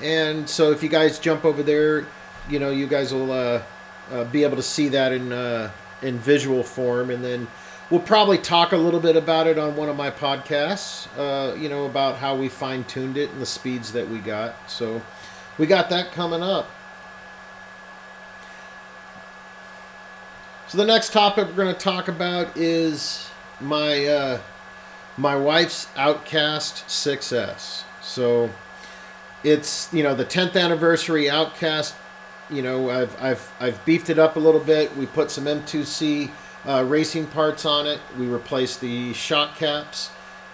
And 0.00 0.48
so 0.48 0.72
if 0.72 0.82
you 0.82 0.88
guys 0.88 1.18
jump 1.18 1.44
over 1.44 1.62
there, 1.62 2.06
you 2.50 2.58
know, 2.58 2.70
you 2.70 2.86
guys 2.86 3.12
will 3.12 3.30
uh, 3.30 3.62
uh 4.10 4.24
be 4.24 4.42
able 4.42 4.56
to 4.56 4.62
see 4.62 4.88
that 4.88 5.12
in, 5.12 5.32
uh, 5.32 5.70
in 6.02 6.18
visual 6.18 6.64
form. 6.64 7.10
And 7.10 7.24
then 7.24 7.46
we'll 7.88 8.00
probably 8.00 8.38
talk 8.38 8.72
a 8.72 8.76
little 8.76 9.00
bit 9.00 9.16
about 9.16 9.46
it 9.46 9.58
on 9.58 9.76
one 9.76 9.88
of 9.88 9.96
my 9.96 10.10
podcasts, 10.10 11.06
uh, 11.16 11.54
you 11.54 11.68
know, 11.68 11.86
about 11.86 12.16
how 12.16 12.34
we 12.34 12.48
fine 12.48 12.82
tuned 12.84 13.16
it 13.16 13.30
and 13.30 13.40
the 13.40 13.46
speeds 13.46 13.92
that 13.92 14.08
we 14.08 14.18
got. 14.18 14.70
So 14.70 15.02
we 15.56 15.66
got 15.66 15.88
that 15.90 16.10
coming 16.12 16.42
up. 16.42 16.68
So 20.72 20.78
the 20.78 20.86
next 20.86 21.12
topic 21.12 21.48
we're 21.48 21.64
going 21.64 21.74
to 21.74 21.78
talk 21.78 22.08
about 22.08 22.56
is 22.56 23.28
my 23.60 24.06
uh, 24.06 24.40
my 25.18 25.36
wife's 25.36 25.86
Outcast 25.96 26.86
6S. 26.86 27.82
So 28.00 28.48
it's 29.44 29.92
you 29.92 30.02
know 30.02 30.14
the 30.14 30.24
10th 30.24 30.56
anniversary 30.56 31.28
Outcast. 31.28 31.94
You 32.48 32.62
know 32.62 32.88
I've 32.88 33.22
I've 33.22 33.52
I've 33.60 33.84
beefed 33.84 34.08
it 34.08 34.18
up 34.18 34.36
a 34.36 34.38
little 34.38 34.62
bit. 34.62 34.96
We 34.96 35.04
put 35.04 35.30
some 35.30 35.44
M2C 35.44 36.30
uh, 36.64 36.86
racing 36.88 37.26
parts 37.26 37.66
on 37.66 37.86
it. 37.86 38.00
We 38.18 38.26
replaced 38.26 38.80
the 38.80 39.12
shock 39.12 39.58
caps 39.58 40.10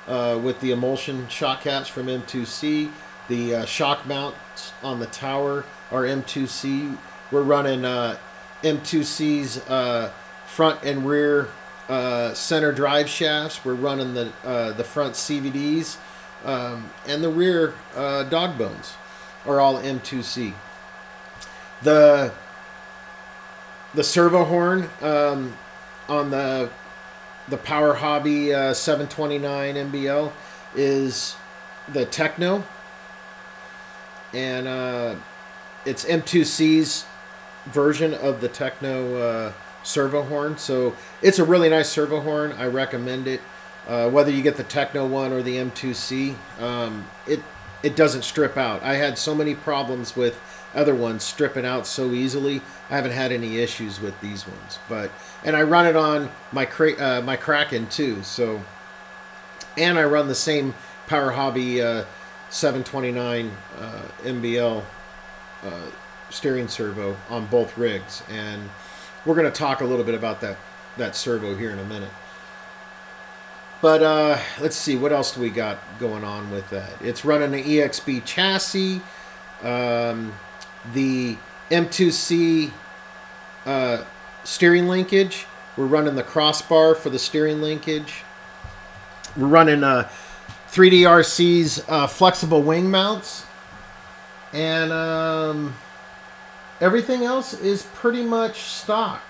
uh, 0.09 0.41
with 0.43 0.59
the 0.59 0.73
emulsion 0.73 1.29
shock 1.29 1.61
caps 1.61 1.87
from 1.87 2.09
M2C. 2.09 2.91
The 3.29 3.55
uh, 3.55 3.65
shock 3.67 4.05
mounts 4.05 4.73
on 4.83 4.99
the 4.99 5.07
tower 5.07 5.65
are 5.93 6.03
M2C. 6.03 6.99
We're 7.31 7.43
running 7.43 7.85
uh, 7.85 8.19
M2C's 8.63 9.59
uh, 9.69 10.11
front 10.47 10.83
and 10.83 11.07
rear 11.07 11.49
uh, 11.89 12.35
center 12.35 12.73
drive 12.73 13.09
shafts. 13.09 13.65
We're 13.65 13.75
running 13.75 14.15
the 14.15 14.33
uh, 14.45 14.73
the 14.73 14.85
front 14.85 15.15
CVDs 15.15 15.97
um, 16.45 16.91
and 17.07 17.23
the 17.23 17.31
rear 17.31 17.75
uh, 17.97 18.25
dog 18.25 18.59
bones 18.59 18.95
are 19.47 19.61
all 19.61 19.79
M2C. 19.81 20.55
The 21.83 22.33
the 23.95 24.05
servo 24.05 24.45
horn 24.45 24.91
um, 25.01 25.57
on 26.09 26.31
the 26.31 26.71
the 27.49 27.57
Power 27.57 27.95
Hobby 27.95 28.53
uh, 28.53 28.75
729 28.75 29.75
MBL 29.75 30.33
is 30.75 31.35
the 31.89 32.05
Tekno, 32.05 32.65
and 34.35 34.69
uh, 34.69 35.15
it's 35.87 36.05
M2C's 36.05 37.07
version 37.73 38.15
of 38.15 38.41
the 38.41 38.49
Tekno 38.49 39.49
uh, 39.49 39.53
servo 39.83 40.23
horn. 40.23 40.59
So 40.59 40.97
it's 41.23 41.39
a 41.39 41.45
really 41.45 41.69
nice 41.69 41.89
servo 41.89 42.21
horn. 42.21 42.53
I 42.53 42.67
recommend 42.67 43.27
it. 43.27 43.41
Uh, 43.87 44.11
whether 44.11 44.31
you 44.31 44.43
get 44.43 44.57
the 44.57 44.65
Tekno 44.65 45.09
one 45.09 45.33
or 45.33 45.43
the 45.43 45.57
M2C, 45.57 46.35
um, 46.61 47.09
it 47.27 47.41
it 47.83 47.95
doesn't 47.97 48.23
strip 48.23 48.57
out. 48.57 48.83
I 48.83 48.95
had 48.95 49.19
so 49.19 49.35
many 49.35 49.55
problems 49.55 50.17
with 50.17 50.41
other 50.75 50.95
ones 50.95 51.23
stripping 51.23 51.65
out 51.65 51.87
so 51.87 52.11
easily. 52.11 52.61
I 52.91 52.97
haven't 52.97 53.13
had 53.13 53.33
any 53.33 53.59
issues 53.59 54.01
with 54.01 54.21
these 54.21 54.47
ones, 54.47 54.79
but 54.89 55.11
and 55.45 55.57
I 55.57 55.63
run 55.63 55.87
it 55.87 55.97
on 55.97 56.31
my 56.53 56.65
cra- 56.67 57.01
uh, 57.01 57.23
my 57.23 57.37
Kraken 57.37 57.87
too. 57.89 58.23
So 58.23 58.63
and 59.77 59.99
I 59.99 60.05
run 60.05 60.29
the 60.29 60.35
same 60.35 60.75
Power 61.07 61.31
Hobby 61.31 61.81
uh, 61.81 62.05
729 62.51 63.51
uh, 63.79 64.03
MBL 64.23 64.85
uh, 65.65 65.71
steering 66.31 66.69
servo 66.69 67.17
on 67.29 67.47
both 67.47 67.77
rigs, 67.77 68.23
and 68.29 68.71
we're 69.25 69.35
going 69.35 69.51
to 69.51 69.57
talk 69.57 69.81
a 69.81 69.85
little 69.85 70.05
bit 70.05 70.15
about 70.15 70.41
that 70.41 70.57
that 70.97 71.15
servo 71.15 71.55
here 71.55 71.71
in 71.71 71.79
a 71.79 71.85
minute. 71.85 72.11
But 73.81 74.03
uh, 74.03 74.39
let's 74.61 74.77
see, 74.77 74.97
what 74.97 75.13
else 75.13 75.33
do 75.33 75.41
we 75.41 75.51
got 75.51 75.79
going 76.01 76.25
on 76.25 76.51
with 76.51 76.69
that? 76.71 77.01
It's 77.01 77.25
running 77.25 77.53
the 77.53 77.63
EXB 77.63 78.25
chassis, 78.25 79.01
um, 79.63 80.35
the 80.93 81.37
M2C 81.71 82.73
uh, 83.67 84.05
steering 84.43 84.89
linkage. 84.89 85.47
We're 85.77 85.87
running 85.87 86.17
the 86.17 86.25
crossbar 86.25 86.97
for 86.97 87.09
the 87.09 87.21
steering 87.21 87.63
linkage. 87.63 88.25
We're 89.37 89.47
running 89.47 89.85
uh, 89.85 90.09
3DRC's 90.71 91.85
uh, 91.89 92.09
flexible 92.09 92.63
wing 92.63 92.91
mounts. 92.91 93.47
And 94.53 94.91
um, 94.91 95.75
everything 96.81 97.25
else 97.25 97.55
is 97.55 97.83
pretty 97.95 98.23
much 98.23 98.61
stock 98.61 99.23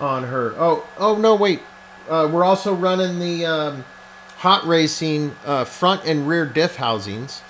on 0.00 0.24
her. 0.24 0.54
Oh, 0.56 0.86
oh 0.98 1.16
no, 1.16 1.34
wait. 1.34 1.62
Uh, 2.08 2.28
we're 2.30 2.44
also 2.44 2.74
running 2.74 3.18
the 3.18 3.46
um, 3.46 3.84
hot 4.38 4.64
racing 4.66 5.34
uh, 5.44 5.64
front 5.64 6.04
and 6.04 6.28
rear 6.28 6.46
diff 6.46 6.76
housings, 6.76 7.42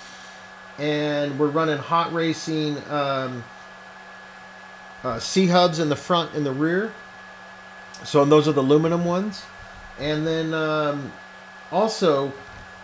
and 0.79 1.38
we're 1.38 1.49
running 1.49 1.79
hot 1.79 2.12
racing 2.12 2.79
um, 2.88 3.44
uh, 5.03 5.18
C 5.18 5.46
hubs 5.49 5.79
in 5.79 5.88
the 5.88 5.96
front 5.96 6.35
and 6.35 6.46
the 6.46 6.53
rear. 6.53 6.92
So 8.05 8.25
those 8.25 8.46
are 8.46 8.53
the 8.53 8.62
aluminum 8.62 9.05
ones, 9.05 9.44
and 9.99 10.27
then 10.27 10.55
um, 10.55 11.12
also 11.70 12.33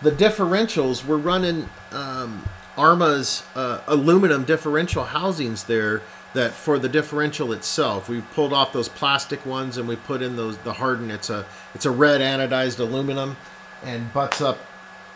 the 0.01 0.11
differentials. 0.11 1.05
We're 1.05 1.17
running 1.17 1.69
um, 1.91 2.43
Arrma's 2.75 3.43
uh, 3.55 3.81
aluminum 3.87 4.43
differential 4.43 5.05
housings 5.05 5.65
there 5.65 6.01
that 6.33 6.51
for 6.51 6.79
the 6.79 6.89
differential 6.89 7.53
itself 7.53 8.09
we've 8.09 8.29
pulled 8.31 8.53
off 8.53 8.73
those 8.73 8.89
plastic 8.89 9.45
ones 9.45 9.77
and 9.77 9.87
we 9.87 9.95
put 9.95 10.21
in 10.21 10.35
those 10.35 10.57
the 10.59 10.73
hardened 10.73 11.11
it's 11.11 11.29
a 11.29 11.45
it's 11.75 11.85
a 11.85 11.91
red 11.91 12.21
anodized 12.21 12.79
aluminum 12.79 13.37
and 13.83 14.11
butts 14.13 14.41
up 14.41 14.57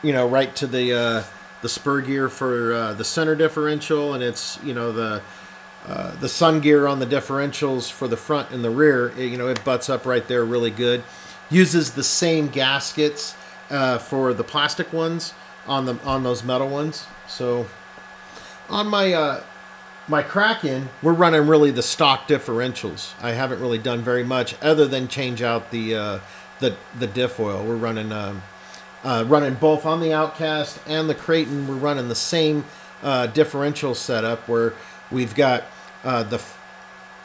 you 0.04 0.13
know 0.13 0.28
right 0.28 0.56
to 0.56 0.67
the 0.67 0.93
uh, 0.93 1.24
the 1.62 1.70
spur 1.70 2.02
gear 2.02 2.30
for 2.30 2.74
uh, 2.74 2.93
the 2.93 3.04
center 3.04 3.36
differential 3.36 4.13
and 4.13 4.24
it's 4.24 4.60
you 4.63 4.74
know 4.74 4.91
the 4.91 5.22
uh, 5.88 6.13
the 6.17 6.30
sun 6.30 6.60
gear 6.60 6.86
on 6.86 7.00
the 7.00 7.06
differentials 7.06 7.89
for 7.89 8.08
the 8.08 8.17
front 8.17 8.52
and 8.52 8.63
the 8.63 8.70
rear 8.70 9.10
it, 9.17 9.32
you 9.32 9.38
know 9.38 9.48
it 9.48 9.63
butts 9.63 9.89
up 9.89 10.06
right 10.06 10.28
there 10.28 10.43
really 10.43 10.72
good. 10.72 11.04
Uses 11.50 11.91
the 11.91 12.04
same 12.04 12.50
gaskets 12.50 13.34
uh, 13.70 13.98
for 13.98 14.34
the 14.34 14.43
plastic 14.43 14.91
ones 14.91 15.34
on 15.65 15.86
the 15.86 15.98
on 16.04 16.24
those 16.24 16.43
metal 16.43 16.67
ones 16.67 17.08
so 17.28 17.68
on 18.70 18.88
my 18.88 19.13
uh, 19.13 19.44
my 20.08 20.24
Kraken, 20.24 20.90
we're 21.02 21.13
running 21.13 21.48
really 21.48 21.72
the 21.72 21.84
stock 21.84 22.28
differentials. 22.28 23.12
I 23.22 23.32
haven't 23.32 23.60
really 23.60 23.78
done 23.78 24.02
very 24.02 24.24
much 24.24 24.56
other 24.62 24.86
than 24.86 25.08
change 25.08 25.42
out 25.42 25.72
the 25.72 25.96
uh, 25.96 26.20
the 26.60 26.76
the 26.98 27.08
diff 27.08 27.40
oil. 27.40 27.66
We're 27.66 27.76
running 27.76 28.12
um, 28.12 28.44
uh, 29.04 29.26
running 29.28 29.56
both 29.56 29.86
on 29.86 30.00
the 30.00 30.13
Outcast 30.13 30.80
and 30.88 31.10
the 31.10 31.16
Kraton. 31.16 31.68
We're 31.68 31.76
running 31.76 32.08
the 32.08 32.16
same 32.16 32.66
uh, 33.04 33.28
differential 33.28 33.96
setup 33.96 34.48
where 34.48 34.74
we've 35.12 35.36
got 35.36 35.66
uh, 36.04 36.24
the 36.24 36.42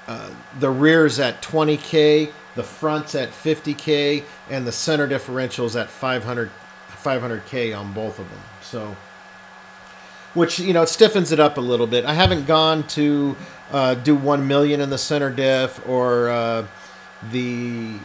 uh, 0.09 0.31
the 0.59 0.71
rears 0.71 1.21
at 1.21 1.41
20k, 1.43 2.33
the 2.57 2.63
fronts 2.63 3.15
at 3.15 3.31
50k, 3.31 4.25
and 4.51 4.67
the 4.67 4.73
center 4.73 5.07
differentials 5.07 5.81
at 5.81 5.89
500 5.89 6.51
500k 6.91 7.77
on 7.77 7.93
both 7.93 8.19
of 8.19 8.29
them. 8.29 8.41
So 8.63 8.97
which 10.35 10.59
you 10.59 10.73
know 10.73 10.85
stiffens 10.85 11.33
it 11.33 11.41
up 11.41 11.59
a 11.59 11.61
little 11.61 11.87
bit. 11.87 12.05
I 12.05 12.15
haven't 12.15 12.47
gone 12.47 12.87
to 12.89 13.37
uh, 13.71 13.95
do 13.95 14.15
one 14.15 14.47
million 14.47 14.81
in 14.81 14.91
the 14.91 14.99
center 14.99 15.31
diff 15.31 15.87
or 15.89 16.29
uh, 16.29 16.67
the 17.31 17.97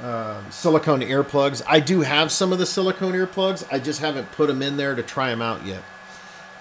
uh, 0.00 0.48
silicone 0.50 1.00
earplugs. 1.00 1.62
I 1.66 1.80
do 1.80 2.00
have 2.00 2.32
some 2.32 2.52
of 2.52 2.58
the 2.58 2.66
silicone 2.66 3.12
earplugs. 3.12 3.66
I 3.70 3.78
just 3.78 4.00
haven't 4.00 4.32
put 4.32 4.48
them 4.48 4.62
in 4.62 4.76
there 4.76 4.94
to 4.94 5.02
try 5.02 5.30
them 5.30 5.42
out 5.42 5.64
yet. 5.64 5.82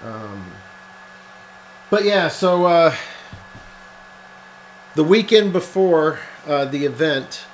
Um, 0.04 0.52
but 1.90 2.04
yeah, 2.04 2.28
so 2.28 2.66
uh, 2.66 2.96
the 4.96 5.04
weekend 5.04 5.54
before 5.54 6.20
uh, 6.46 6.66
the 6.66 6.86
event, 6.86 7.46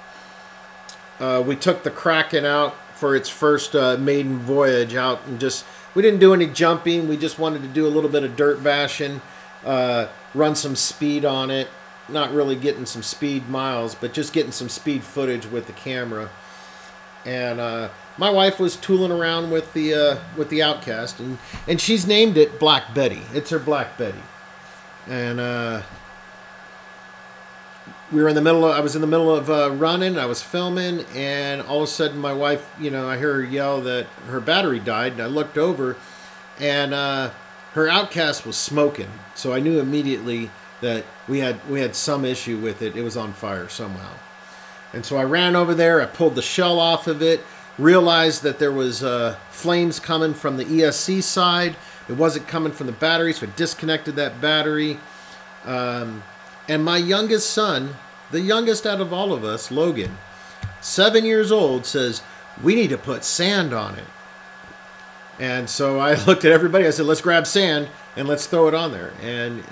uh, 1.20 1.44
we 1.46 1.56
took 1.56 1.84
the 1.84 1.92
Kraken 1.92 2.46
out 2.46 2.76
for 2.96 3.16
its 3.16 3.30
first 3.30 3.74
maiden 3.74 4.40
voyage 4.40 4.96
out 4.96 5.26
and 5.26 5.40
just 5.40 5.66
we 5.96 6.02
didn't 6.02 6.20
do 6.20 6.34
any 6.34 6.48
jumping. 6.48 7.08
We 7.08 7.18
just 7.18 7.40
wanted 7.40 7.62
to 7.64 7.68
do 7.68 7.88
a 7.88 7.90
little 7.90 8.10
bit 8.10 8.24
of 8.24 8.36
dirt 8.36 8.64
bashing, 8.64 9.22
uh, 9.66 10.08
run 10.34 10.56
some 10.56 10.76
speed 10.76 11.26
on 11.26 11.52
it. 11.52 11.68
Not 12.08 12.34
really 12.34 12.56
getting 12.56 12.88
some 12.88 13.04
speed 13.04 13.50
miles, 13.50 13.94
but 13.94 14.14
just 14.14 14.34
getting 14.34 14.52
some 14.52 14.68
speed 14.68 15.04
footage 15.04 15.46
with 15.46 15.68
the 15.68 15.74
camera. 15.74 16.32
And 17.24 17.60
uh, 17.60 17.90
my 18.18 18.32
wife 18.32 18.60
was 18.60 18.76
tooling 18.76 19.12
around 19.12 19.52
with 19.52 19.74
the 19.74 19.94
uh, 19.94 20.18
with 20.36 20.50
the 20.50 20.64
Outcast, 20.64 21.20
and 21.20 21.38
and 21.68 21.80
she's 21.80 22.08
named 22.08 22.38
it 22.38 22.60
Black 22.60 22.96
Betty. 22.96 23.22
It's 23.34 23.50
her 23.52 23.60
Black 23.60 23.98
Betty, 23.98 24.24
and 25.08 25.40
uh, 25.40 25.82
we 28.12 28.22
were 28.22 28.30
in 28.30 28.36
the 28.36 28.42
middle 28.42 28.66
of, 28.66 28.76
I 28.76 28.80
was 28.80 28.96
in 28.96 29.02
the 29.02 29.08
middle 29.08 29.34
of 29.34 29.50
uh, 29.50 29.72
running, 29.72 30.18
I 30.18 30.26
was 30.26 30.42
filming, 30.42 31.06
and 31.16 31.62
all 31.62 31.78
of 31.78 31.84
a 31.84 31.88
sudden 31.88 32.18
my 32.18 32.34
wife, 32.34 32.68
you 32.80 32.90
know, 32.90 33.08
I 33.08 33.18
hear 33.18 33.36
her 33.36 33.44
yell 33.44 33.82
that 33.82 34.08
her 34.28 34.40
battery 34.40 34.80
died, 34.80 35.14
and 35.14 35.22
I 35.22 35.28
looked 35.28 35.58
over, 35.58 35.96
and 36.60 36.94
uh, 36.94 37.30
her 37.74 37.88
outcast 37.88 38.46
was 38.46 38.58
smoking. 38.58 39.10
So 39.36 39.54
I 39.54 39.60
knew 39.60 39.80
immediately 39.80 40.50
that 40.82 41.06
we 41.28 41.40
had 41.40 41.60
we 41.70 41.82
had 41.82 41.96
some 41.96 42.26
issue 42.26 42.58
with 42.58 42.82
it. 42.82 42.96
It 42.96 43.04
was 43.04 43.18
on 43.18 43.34
fire 43.34 43.68
somehow. 43.70 44.14
And 44.94 45.06
so 45.06 45.18
I 45.18 45.24
ran 45.24 45.56
over 45.56 45.76
there, 45.76 46.02
I 46.02 46.06
pulled 46.06 46.36
the 46.36 46.42
shell 46.42 46.80
off 46.80 47.06
of 47.06 47.22
it, 47.22 47.42
realized 47.78 48.42
that 48.42 48.58
there 48.58 48.72
was 48.72 49.04
uh, 49.04 49.38
flames 49.52 50.00
coming 50.00 50.34
from 50.34 50.58
the 50.58 50.66
ESC 50.66 51.22
side. 51.22 51.76
It 52.08 52.14
wasn't 52.14 52.48
coming 52.48 52.72
from 52.72 52.88
the 52.88 52.94
battery, 52.94 53.34
so 53.34 53.46
I 53.46 53.52
disconnected 53.56 54.16
that 54.16 54.42
battery. 54.42 55.00
Um, 55.64 56.24
and 56.70 56.86
my 56.86 56.98
youngest 56.98 57.50
son, 57.50 57.96
the 58.32 58.40
youngest 58.40 58.86
out 58.86 59.02
of 59.02 59.12
all 59.12 59.34
of 59.34 59.44
us, 59.44 59.72
Logan, 59.72 60.18
seven 60.82 61.26
years 61.26 61.52
old, 61.52 61.86
says, 61.86 62.22
We 62.64 62.76
need 62.76 62.92
to 62.92 62.98
put 62.98 63.26
sand 63.26 63.74
on 63.74 63.96
it. 63.96 64.06
And 65.40 65.70
so 65.70 66.00
I 66.00 66.14
looked 66.26 66.46
at 66.46 66.52
everybody. 66.52 66.86
I 66.86 66.92
said, 66.92 67.08
Let's 67.08 67.22
grab 67.22 67.48
sand 67.48 67.90
and 68.16 68.28
let's 68.28 68.46
throw 68.46 68.68
it 68.68 68.76
on 68.76 68.92
there. 68.92 69.14
And 69.22 69.64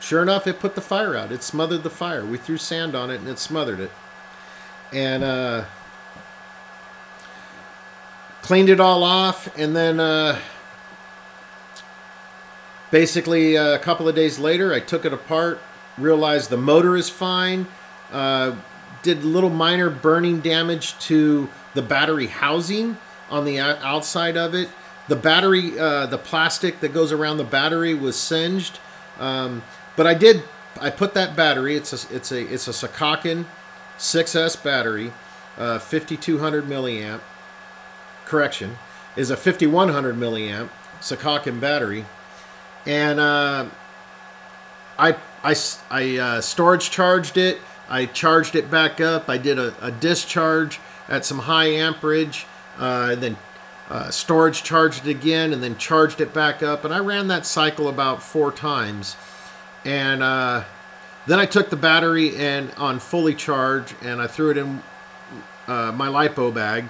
sure 0.00 0.20
enough, 0.20 0.46
it 0.48 0.58
put 0.58 0.74
the 0.74 0.80
fire 0.80 1.16
out. 1.16 1.30
It 1.30 1.44
smothered 1.44 1.84
the 1.84 1.90
fire. 1.90 2.26
We 2.26 2.38
threw 2.38 2.58
sand 2.58 2.96
on 2.96 3.10
it 3.10 3.20
and 3.20 3.28
it 3.28 3.38
smothered 3.38 3.78
it. 3.78 3.92
And 4.92 5.22
uh, 5.22 5.64
cleaned 8.42 8.68
it 8.68 8.80
all 8.80 9.04
off. 9.04 9.56
And 9.56 9.76
then 9.76 10.00
uh, 10.00 10.40
basically, 12.90 13.56
uh, 13.56 13.74
a 13.74 13.78
couple 13.78 14.08
of 14.08 14.16
days 14.16 14.40
later, 14.40 14.74
I 14.74 14.80
took 14.80 15.04
it 15.04 15.12
apart, 15.12 15.60
realized 15.98 16.50
the 16.50 16.56
motor 16.56 16.96
is 16.96 17.08
fine. 17.08 17.66
Uh, 18.10 18.56
did 19.02 19.24
little 19.24 19.50
minor 19.50 19.90
burning 19.90 20.40
damage 20.40 20.98
to 21.00 21.48
the 21.74 21.82
battery 21.82 22.26
housing 22.26 22.96
on 23.30 23.44
the 23.44 23.58
outside 23.58 24.36
of 24.36 24.54
it. 24.54 24.68
The 25.08 25.16
battery, 25.16 25.78
uh, 25.78 26.06
the 26.06 26.18
plastic 26.18 26.80
that 26.80 26.94
goes 26.94 27.10
around 27.10 27.38
the 27.38 27.44
battery 27.44 27.94
was 27.94 28.16
singed. 28.16 28.78
Um, 29.18 29.62
but 29.96 30.06
I 30.06 30.14
did, 30.14 30.44
I 30.80 30.90
put 30.90 31.14
that 31.14 31.34
battery. 31.34 31.76
It's 31.76 31.92
a, 31.92 32.14
it's 32.14 32.30
a, 32.30 32.40
it's 32.40 32.68
a 32.68 32.70
Sakakon 32.70 33.46
6S 33.98 34.62
battery, 34.62 35.12
uh, 35.58 35.78
5200 35.78 36.64
milliamp. 36.64 37.20
Correction, 38.24 38.78
is 39.16 39.30
a 39.30 39.36
5100 39.36 40.16
milliamp 40.16 40.70
Sakakon 41.00 41.60
battery, 41.60 42.04
and 42.86 43.20
uh, 43.20 43.66
I 44.98 45.16
I, 45.42 45.54
I 45.90 46.18
uh, 46.18 46.40
storage 46.40 46.90
charged 46.90 47.36
it. 47.36 47.58
I 47.88 48.06
charged 48.06 48.54
it 48.54 48.70
back 48.70 49.00
up. 49.00 49.28
I 49.28 49.38
did 49.38 49.58
a, 49.58 49.74
a 49.80 49.90
discharge 49.90 50.80
at 51.08 51.24
some 51.24 51.40
high 51.40 51.66
amperage, 51.66 52.46
uh, 52.78 53.14
then 53.16 53.36
uh, 53.90 54.10
storage 54.10 54.62
charged 54.62 55.06
it 55.06 55.10
again, 55.10 55.52
and 55.52 55.62
then 55.62 55.76
charged 55.76 56.20
it 56.20 56.32
back 56.32 56.62
up. 56.62 56.84
And 56.84 56.94
I 56.94 57.00
ran 57.00 57.28
that 57.28 57.44
cycle 57.44 57.88
about 57.88 58.22
four 58.22 58.50
times. 58.50 59.16
And 59.84 60.22
uh, 60.22 60.64
then 61.26 61.38
I 61.38 61.46
took 61.46 61.70
the 61.70 61.76
battery 61.76 62.36
and 62.36 62.70
on 62.78 62.98
fully 62.98 63.34
charge, 63.34 63.94
and 64.00 64.22
I 64.22 64.26
threw 64.26 64.50
it 64.50 64.56
in 64.56 64.82
uh, 65.66 65.92
my 65.92 66.08
lipo 66.08 66.52
bag, 66.52 66.88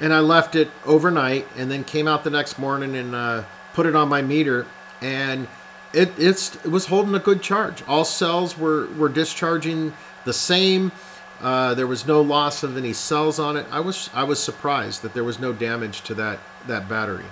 and 0.00 0.12
I 0.12 0.20
left 0.20 0.56
it 0.56 0.70
overnight, 0.84 1.46
and 1.56 1.70
then 1.70 1.84
came 1.84 2.08
out 2.08 2.24
the 2.24 2.30
next 2.30 2.58
morning 2.58 2.96
and 2.96 3.14
uh, 3.14 3.44
put 3.74 3.86
it 3.86 3.94
on 3.94 4.08
my 4.08 4.22
meter, 4.22 4.66
and 5.00 5.46
it 5.92 6.12
it's 6.18 6.56
it 6.56 6.70
was 6.70 6.86
holding 6.86 7.14
a 7.14 7.18
good 7.18 7.42
charge. 7.42 7.82
All 7.86 8.04
cells 8.04 8.56
were 8.56 8.86
were 8.96 9.08
discharging 9.08 9.94
the 10.24 10.32
same. 10.32 10.92
Uh, 11.40 11.74
there 11.74 11.88
was 11.88 12.06
no 12.06 12.20
loss 12.20 12.62
of 12.62 12.76
any 12.76 12.92
cells 12.92 13.38
on 13.38 13.56
it. 13.56 13.66
I 13.70 13.80
was 13.80 14.08
I 14.14 14.24
was 14.24 14.42
surprised 14.42 15.02
that 15.02 15.14
there 15.14 15.24
was 15.24 15.38
no 15.38 15.52
damage 15.52 16.02
to 16.02 16.14
that 16.14 16.38
that 16.66 16.88
battery. 16.88 17.24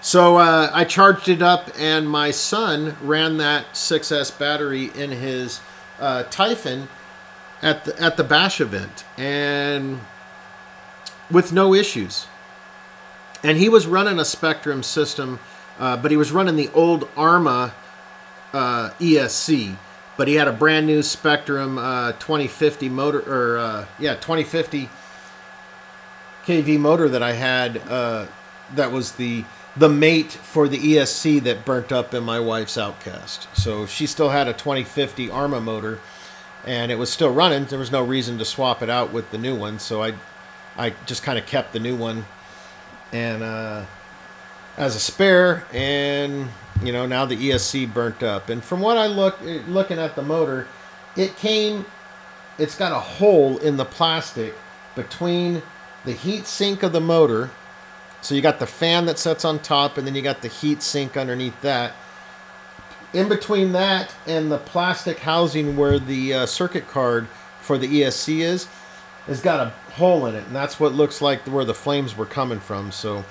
So 0.00 0.36
uh, 0.36 0.70
I 0.72 0.84
charged 0.84 1.28
it 1.28 1.42
up, 1.42 1.70
and 1.76 2.08
my 2.08 2.30
son 2.30 2.96
ran 3.02 3.38
that 3.38 3.72
6S 3.72 4.38
battery 4.38 4.92
in 4.94 5.10
his 5.10 5.60
uh, 5.98 6.22
Typhon 6.24 6.88
at 7.62 7.84
the 7.84 8.00
at 8.00 8.16
the 8.16 8.22
Bash 8.22 8.60
event, 8.60 9.04
and 9.16 10.00
with 11.30 11.52
no 11.52 11.74
issues. 11.74 12.26
And 13.42 13.58
he 13.58 13.68
was 13.68 13.86
running 13.86 14.18
a 14.18 14.22
Spektrum 14.22 14.84
system, 14.84 15.40
uh, 15.78 15.96
but 15.96 16.10
he 16.10 16.16
was 16.16 16.32
running 16.32 16.56
the 16.56 16.68
old 16.74 17.08
Arrma 17.14 17.72
uh, 18.52 18.90
ESC. 18.98 19.76
But 20.16 20.26
he 20.26 20.34
had 20.34 20.48
a 20.48 20.52
brand 20.52 20.86
new 20.86 21.00
Spektrum 21.00 21.78
uh, 21.78 22.12
2050 22.12 22.88
motor, 22.88 23.20
or 23.20 23.58
uh, 23.58 23.86
yeah, 24.00 24.14
2050 24.14 24.90
kV 26.44 26.78
motor 26.80 27.08
that 27.08 27.22
I 27.22 27.32
had. 27.32 27.78
Uh, 27.88 28.26
that 28.74 28.90
was 28.90 29.12
the 29.12 29.44
the 29.76 29.88
mate 29.88 30.32
for 30.32 30.66
the 30.66 30.78
ESC 30.78 31.40
that 31.44 31.64
burnt 31.64 31.92
up 31.92 32.12
in 32.12 32.24
my 32.24 32.40
wife's 32.40 32.76
Outcast. 32.76 33.46
So 33.54 33.86
she 33.86 34.06
still 34.06 34.30
had 34.30 34.48
a 34.48 34.52
2050 34.52 35.28
Arrma 35.28 35.62
motor, 35.62 36.00
and 36.66 36.90
it 36.90 36.96
was 36.96 37.10
still 37.10 37.32
running. 37.32 37.66
There 37.66 37.78
was 37.78 37.92
no 37.92 38.02
reason 38.02 38.38
to 38.38 38.44
swap 38.44 38.82
it 38.82 38.90
out 38.90 39.12
with 39.12 39.30
the 39.30 39.38
new 39.38 39.54
one, 39.54 39.78
so 39.78 40.02
I 40.02 40.14
I 40.76 40.94
just 41.06 41.22
kind 41.22 41.38
of 41.38 41.46
kept 41.46 41.72
the 41.72 41.80
new 41.80 41.94
one 41.94 42.26
and 43.12 43.86
as 44.78 44.94
a 44.94 45.00
spare, 45.00 45.66
and 45.72 46.48
you 46.82 46.92
know 46.92 47.04
now 47.04 47.26
the 47.26 47.36
ESC 47.36 47.92
burnt 47.92 48.22
up. 48.22 48.48
And 48.48 48.62
from 48.64 48.80
what 48.80 48.96
I 48.96 49.08
look 49.08 49.38
looking 49.66 49.98
at 49.98 50.14
the 50.14 50.22
motor, 50.22 50.66
it 51.16 51.36
came, 51.36 51.84
it's 52.58 52.78
got 52.78 52.92
a 52.92 53.00
hole 53.00 53.58
in 53.58 53.76
the 53.76 53.84
plastic 53.84 54.54
between 54.94 55.62
the 56.04 56.12
heat 56.12 56.46
sink 56.46 56.82
of 56.82 56.92
the 56.92 57.00
motor. 57.00 57.50
So 58.20 58.34
you 58.34 58.40
got 58.40 58.60
the 58.60 58.66
fan 58.66 59.06
that 59.06 59.18
sits 59.18 59.44
on 59.44 59.58
top, 59.58 59.98
and 59.98 60.06
then 60.06 60.14
you 60.14 60.22
got 60.22 60.42
the 60.42 60.48
heat 60.48 60.82
sink 60.82 61.16
underneath 61.16 61.60
that. 61.62 61.92
In 63.12 63.28
between 63.28 63.72
that 63.72 64.14
and 64.26 64.50
the 64.50 64.58
plastic 64.58 65.20
housing 65.20 65.76
where 65.76 65.98
the 65.98 66.34
uh, 66.34 66.46
circuit 66.46 66.88
card 66.88 67.26
for 67.60 67.78
the 67.78 67.86
ESC 67.86 68.40
is, 68.40 68.66
has 69.26 69.40
got 69.40 69.66
a 69.66 69.70
hole 69.92 70.26
in 70.26 70.34
it, 70.34 70.46
and 70.46 70.54
that's 70.54 70.78
what 70.78 70.92
looks 70.92 71.20
like 71.20 71.40
where 71.46 71.64
the 71.64 71.74
flames 71.74 72.16
were 72.16 72.26
coming 72.26 72.60
from. 72.60 72.92
So 72.92 73.24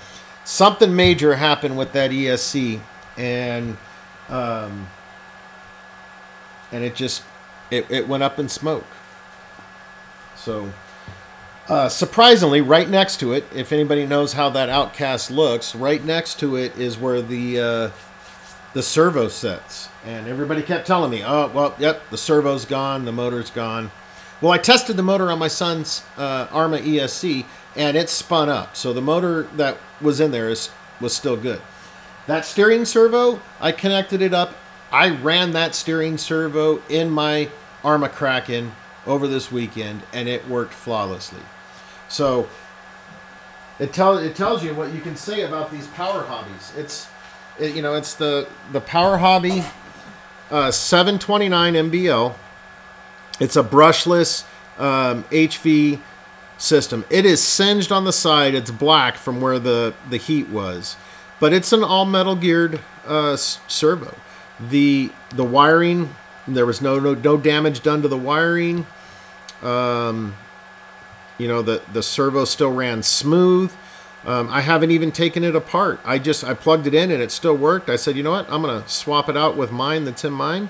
something 0.47 0.95
major 0.95 1.35
happened 1.35 1.77
with 1.77 1.91
that 1.91 2.09
ESC, 2.09 2.79
and 3.17 3.77
um, 4.29 4.87
and 6.71 6.83
it 6.83 6.95
just 6.95 7.23
it, 7.69 7.85
it 7.91 8.07
went 8.07 8.23
up 8.23 8.39
in 8.39 8.49
smoke. 8.49 8.85
So 10.35 10.71
uh, 11.67 11.89
surprisingly, 11.89 12.61
right 12.61 12.89
next 12.89 13.19
to 13.19 13.33
it, 13.33 13.45
if 13.53 13.71
anybody 13.71 14.05
knows 14.05 14.33
how 14.33 14.49
that 14.51 14.69
Outcast 14.69 15.29
looks, 15.29 15.75
right 15.75 16.03
next 16.03 16.39
to 16.39 16.55
it 16.55 16.75
is 16.77 16.97
where 16.97 17.21
the 17.21 17.59
uh, 17.59 17.89
the 18.73 18.81
servo 18.81 19.27
sets, 19.27 19.89
and 20.05 20.27
everybody 20.27 20.61
kept 20.61 20.87
telling 20.87 21.11
me, 21.11 21.23
"Oh, 21.23 21.51
well, 21.53 21.75
yep, 21.77 22.01
the 22.09 22.17
servo's 22.17 22.63
gone, 22.63 23.03
the 23.05 23.11
motor's 23.11 23.49
gone." 23.49 23.91
Well, 24.39 24.51
I 24.51 24.59
tested 24.59 24.97
the 24.97 25.03
motor 25.03 25.31
on 25.31 25.39
my 25.39 25.47
son's 25.47 26.03
uh, 26.15 26.47
Arrma 26.47 26.79
ESC, 26.79 27.45
and 27.75 27.97
it 27.97 28.09
spun 28.09 28.49
up. 28.49 28.75
So 28.75 28.93
the 28.93 29.01
motor 29.01 29.43
that 29.55 29.77
was 29.99 30.19
in 30.19 30.31
there 30.31 30.49
is 30.49 30.69
was 31.01 31.15
still 31.15 31.35
good. 31.37 31.61
That 32.27 32.45
steering 32.45 32.85
servo, 32.85 33.39
I 33.59 33.71
connected 33.71 34.21
it 34.21 34.33
up. 34.33 34.53
I 34.91 35.09
ran 35.09 35.51
that 35.51 35.73
steering 35.73 36.17
servo 36.17 36.81
in 36.87 37.09
my 37.09 37.49
Arrma 37.83 38.11
Kraken 38.11 38.73
over 39.07 39.27
this 39.27 39.51
weekend, 39.51 40.03
and 40.13 40.29
it 40.29 40.47
worked 40.47 40.73
flawlessly. 40.73 41.41
So 42.09 42.47
it 43.79 43.93
tells 43.93 44.21
it 44.21 44.35
tells 44.35 44.63
you 44.63 44.75
what 44.75 44.93
you 44.93 45.01
can 45.01 45.15
say 45.15 45.41
about 45.41 45.71
these 45.71 45.87
power 45.87 46.23
hobbies. 46.23 46.73
It's 46.77 47.07
it, 47.59 47.75
you 47.75 47.81
know 47.81 47.95
it's 47.95 48.13
the 48.13 48.47
the 48.71 48.81
power 48.81 49.17
hobby 49.17 49.63
uh, 50.51 50.69
729 50.69 51.73
MBL 51.73 52.35
it's 53.39 53.55
a 53.55 53.63
brushless 53.63 54.45
um, 54.77 55.23
HV 55.25 55.99
system. 56.57 57.05
It 57.09 57.25
is 57.25 57.41
singed 57.41 57.91
on 57.91 58.05
the 58.05 58.13
side. 58.13 58.55
It's 58.55 58.71
black 58.71 59.15
from 59.15 59.41
where 59.41 59.59
the, 59.59 59.93
the 60.09 60.17
heat 60.17 60.49
was, 60.49 60.95
but 61.39 61.53
it's 61.53 61.71
an 61.71 61.83
all 61.83 62.05
metal 62.05 62.35
geared 62.35 62.79
uh, 63.05 63.35
servo. 63.35 64.15
The 64.59 65.11
the 65.29 65.43
wiring 65.43 66.15
there 66.47 66.65
was 66.65 66.81
no 66.81 66.99
no, 66.99 67.13
no 67.13 67.37
damage 67.37 67.81
done 67.83 68.01
to 68.01 68.07
the 68.07 68.17
wiring. 68.17 68.85
Um, 69.61 70.35
you 71.37 71.47
know 71.47 71.61
the 71.61 71.81
the 71.93 72.01
servo 72.01 72.45
still 72.45 72.71
ran 72.71 73.03
smooth. 73.03 73.71
Um, 74.25 74.49
I 74.49 74.61
haven't 74.61 74.91
even 74.91 75.11
taken 75.11 75.43
it 75.43 75.55
apart. 75.55 75.99
I 76.03 76.19
just 76.19 76.43
I 76.43 76.53
plugged 76.53 76.87
it 76.87 76.93
in 76.93 77.11
and 77.11 77.21
it 77.21 77.31
still 77.31 77.55
worked. 77.55 77.89
I 77.89 77.95
said, 77.95 78.15
you 78.15 78.23
know 78.23 78.31
what? 78.31 78.49
I'm 78.49 78.61
gonna 78.61 78.87
swap 78.87 79.29
it 79.29 79.37
out 79.37 79.55
with 79.55 79.71
mine 79.71 80.05
that's 80.05 80.25
in 80.25 80.33
mine 80.33 80.69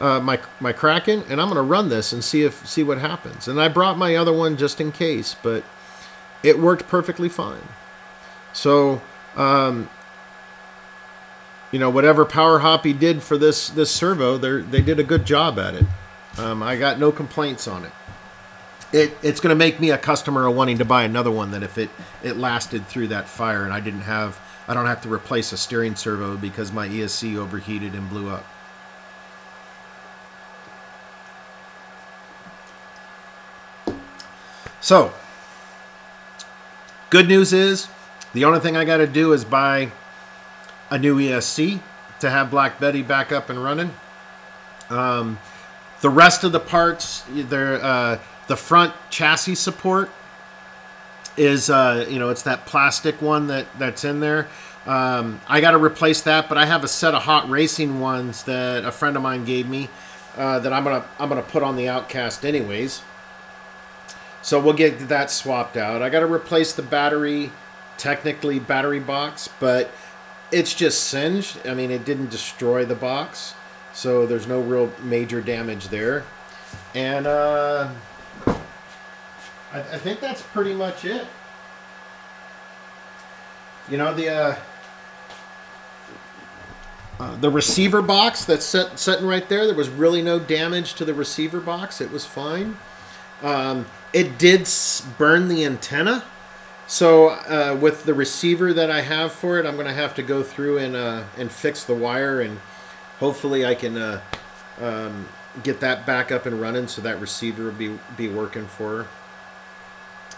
uh, 0.00 0.18
my 0.18 0.40
my 0.58 0.72
Kraken, 0.72 1.24
and 1.28 1.40
I'm 1.40 1.48
gonna 1.48 1.62
run 1.62 1.90
this 1.90 2.12
and 2.12 2.24
see 2.24 2.42
if 2.42 2.66
see 2.66 2.82
what 2.82 2.98
happens. 2.98 3.46
And 3.46 3.60
I 3.60 3.68
brought 3.68 3.98
my 3.98 4.16
other 4.16 4.32
one 4.32 4.56
just 4.56 4.80
in 4.80 4.92
case, 4.92 5.36
but 5.42 5.62
it 6.42 6.58
worked 6.58 6.88
perfectly 6.88 7.28
fine. 7.28 7.68
So, 8.52 9.02
um, 9.36 9.88
you 11.70 11.78
know, 11.78 11.90
whatever 11.90 12.24
Power 12.24 12.60
Hobby 12.60 12.92
did 12.92 13.22
for 13.22 13.36
this 13.36 13.68
this 13.68 13.90
servo, 13.90 14.38
they 14.38 14.62
they 14.62 14.80
did 14.80 14.98
a 14.98 15.04
good 15.04 15.24
job 15.24 15.58
at 15.58 15.74
it. 15.74 15.84
Um, 16.38 16.62
I 16.62 16.76
got 16.76 16.98
no 16.98 17.12
complaints 17.12 17.68
on 17.68 17.84
it. 17.84 17.92
It 18.92 19.16
it's 19.22 19.40
going 19.40 19.50
to 19.50 19.58
make 19.58 19.78
me 19.78 19.90
a 19.90 19.98
customer 19.98 20.46
of 20.46 20.56
wanting 20.56 20.78
to 20.78 20.84
buy 20.84 21.04
another 21.04 21.30
one. 21.30 21.50
That 21.50 21.62
if 21.62 21.76
it 21.78 21.90
it 22.22 22.36
lasted 22.36 22.86
through 22.86 23.08
that 23.08 23.28
fire 23.28 23.64
and 23.64 23.72
I 23.72 23.80
didn't 23.80 24.02
have 24.02 24.40
I 24.66 24.74
don't 24.74 24.86
have 24.86 25.02
to 25.02 25.12
replace 25.12 25.52
a 25.52 25.56
steering 25.56 25.94
servo 25.94 26.36
because 26.36 26.72
my 26.72 26.88
ESC 26.88 27.36
overheated 27.36 27.94
and 27.94 28.08
blew 28.08 28.30
up. 28.30 28.46
So, 34.80 35.12
good 37.10 37.28
news 37.28 37.52
is 37.52 37.88
the 38.32 38.44
only 38.44 38.60
thing 38.60 38.76
I 38.76 38.84
got 38.84 38.98
to 38.98 39.06
do 39.06 39.32
is 39.32 39.44
buy 39.44 39.92
a 40.88 40.98
new 40.98 41.16
ESC 41.18 41.80
to 42.20 42.30
have 42.30 42.50
Black 42.50 42.80
Betty 42.80 43.02
back 43.02 43.30
up 43.30 43.50
and 43.50 43.62
running. 43.62 43.92
Um, 44.88 45.38
the 46.00 46.08
rest 46.08 46.44
of 46.44 46.52
the 46.52 46.60
parts, 46.60 47.28
uh, 47.28 48.18
the 48.46 48.56
front 48.56 48.94
chassis 49.10 49.54
support 49.54 50.10
is, 51.36 51.68
uh, 51.68 52.06
you 52.08 52.18
know, 52.18 52.30
it's 52.30 52.42
that 52.42 52.66
plastic 52.66 53.20
one 53.20 53.48
that, 53.48 53.66
that's 53.78 54.04
in 54.04 54.20
there. 54.20 54.48
Um, 54.86 55.40
I 55.46 55.60
got 55.60 55.72
to 55.72 55.78
replace 55.78 56.22
that, 56.22 56.48
but 56.48 56.56
I 56.56 56.64
have 56.64 56.84
a 56.84 56.88
set 56.88 57.14
of 57.14 57.22
hot 57.22 57.48
racing 57.50 58.00
ones 58.00 58.44
that 58.44 58.84
a 58.84 58.90
friend 58.90 59.14
of 59.16 59.22
mine 59.22 59.44
gave 59.44 59.68
me 59.68 59.90
uh, 60.36 60.58
that 60.60 60.72
I'm 60.72 60.84
gonna 60.84 61.04
I'm 61.18 61.28
gonna 61.28 61.42
put 61.42 61.62
on 61.62 61.76
the 61.76 61.88
Outcast 61.88 62.46
anyways. 62.46 63.02
So 64.42 64.60
we'll 64.60 64.74
get 64.74 65.08
that 65.08 65.30
swapped 65.30 65.76
out. 65.76 66.02
I 66.02 66.08
got 66.08 66.20
to 66.20 66.32
replace 66.32 66.72
the 66.72 66.82
battery, 66.82 67.52
technically 67.98 68.58
battery 68.58 69.00
box, 69.00 69.48
but 69.60 69.90
it's 70.50 70.74
just 70.74 71.04
singed. 71.04 71.66
I 71.66 71.74
mean, 71.74 71.90
it 71.90 72.04
didn't 72.04 72.30
destroy 72.30 72.84
the 72.84 72.94
box, 72.94 73.54
so 73.92 74.26
there's 74.26 74.46
no 74.46 74.60
real 74.60 74.92
major 75.02 75.40
damage 75.40 75.88
there. 75.88 76.24
And 76.94 77.26
uh, 77.26 77.90
I, 79.72 79.78
I 79.78 79.98
think 79.98 80.20
that's 80.20 80.42
pretty 80.42 80.74
much 80.74 81.04
it. 81.04 81.26
You 83.88 83.96
know 83.96 84.14
the 84.14 84.28
uh, 84.28 84.56
uh, 87.18 87.36
the 87.36 87.50
receiver 87.50 88.00
box 88.02 88.44
that's 88.44 88.64
set, 88.64 88.98
sitting 88.98 89.26
right 89.26 89.48
there. 89.48 89.66
There 89.66 89.74
was 89.74 89.88
really 89.88 90.22
no 90.22 90.38
damage 90.38 90.94
to 90.94 91.04
the 91.04 91.12
receiver 91.12 91.60
box. 91.60 92.00
It 92.00 92.10
was 92.10 92.24
fine. 92.24 92.76
Um, 93.42 93.86
it 94.12 94.38
did 94.38 94.68
burn 95.18 95.48
the 95.48 95.64
antenna. 95.64 96.24
So 96.86 97.28
uh, 97.28 97.78
with 97.80 98.04
the 98.04 98.14
receiver 98.14 98.72
that 98.72 98.90
I 98.90 99.02
have 99.02 99.32
for 99.32 99.58
it, 99.58 99.66
I'm 99.66 99.74
going 99.74 99.86
to 99.86 99.92
have 99.92 100.14
to 100.16 100.22
go 100.22 100.42
through 100.42 100.78
and 100.78 100.96
uh, 100.96 101.22
and 101.38 101.50
fix 101.50 101.84
the 101.84 101.94
wire, 101.94 102.40
and 102.40 102.58
hopefully 103.20 103.64
I 103.64 103.76
can 103.76 103.96
uh, 103.96 104.20
um, 104.80 105.28
get 105.62 105.78
that 105.80 106.04
back 106.04 106.32
up 106.32 106.46
and 106.46 106.60
running, 106.60 106.88
so 106.88 107.00
that 107.02 107.20
receiver 107.20 107.66
will 107.66 107.72
be 107.72 107.96
be 108.16 108.28
working 108.28 108.66
for 108.66 109.04
her. 109.04 109.08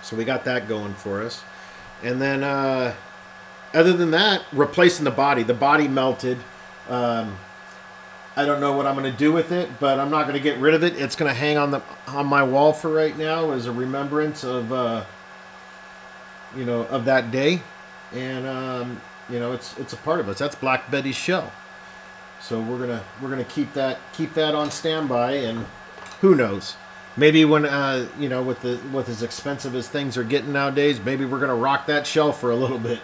So 0.03 0.15
we 0.15 0.25
got 0.27 0.45
that 0.45 0.69
going 0.69 0.93
for 0.93 1.23
us, 1.23 1.43
and 2.03 2.21
then 2.21 2.45
uh, 2.45 2.95
other 3.73 3.95
than 3.95 4.11
that, 4.11 4.43
replacing 4.53 5.05
the 5.05 5.11
body. 5.11 5.43
The 5.43 5.55
body 5.55 5.89
melted. 5.89 6.37
Um, 6.89 7.39
I 8.35 8.47
don't 8.47 8.61
know 8.61 8.73
what 8.77 8.87
I'm 8.87 8.97
going 8.97 9.11
to 9.11 9.17
do 9.17 9.31
with 9.31 9.53
it, 9.53 9.69
but 9.79 10.01
I'm 10.01 10.11
not 10.11 10.23
going 10.23 10.35
to 10.35 10.41
get 10.41 10.59
rid 10.59 10.73
of 10.75 10.83
it. 10.83 10.97
It's 10.97 11.17
going 11.17 11.29
to 11.29 11.39
hang 11.39 11.59
on 11.59 11.71
the 11.71 11.83
on 12.09 12.27
my 12.27 12.43
wall 12.43 12.73
for 12.73 12.91
right 12.91 13.17
now 13.17 13.51
as 13.51 13.67
a 13.67 13.73
remembrance 13.73 14.43
of 14.43 14.73
uh, 14.73 15.05
you 16.57 16.65
know 16.65 16.83
of 16.85 17.05
that 17.05 17.31
day, 17.31 17.63
and 18.13 18.47
um, 18.47 19.01
you 19.29 19.39
know 19.39 19.53
it's 19.53 19.77
it's 19.79 19.93
a 19.93 19.99
part 19.99 20.21
of 20.21 20.29
us. 20.29 20.39
That's 20.39 20.55
Black 20.55 20.91
Betty's 20.91 21.17
show, 21.17 21.51
so 22.41 22.61
we're 22.61 22.79
gonna 22.79 23.05
we're 23.21 23.29
gonna 23.31 23.45
keep 23.45 23.75
that 23.75 23.99
keep 24.15 24.33
that 24.35 24.55
on 24.55 24.71
standby, 24.71 25.33
and 25.33 25.67
who 26.23 26.35
knows, 26.35 26.77
maybe 27.17 27.45
when 27.45 27.67
uh, 27.67 28.09
you 28.19 28.31
know 28.31 28.43
with 28.43 28.63
the 28.63 28.81
with 28.93 29.11
as 29.11 29.23
expensive 29.23 29.75
as 29.75 29.89
things 29.89 30.17
are 30.17 30.25
getting 30.25 30.53
nowadays, 30.53 31.01
maybe 31.01 31.27
we're 31.27 31.41
gonna 31.41 31.55
rock 31.55 31.87
that 31.87 32.07
shell 32.07 32.33
for 32.33 32.51
a 32.51 32.57
little 32.57 32.79
bit 32.79 33.01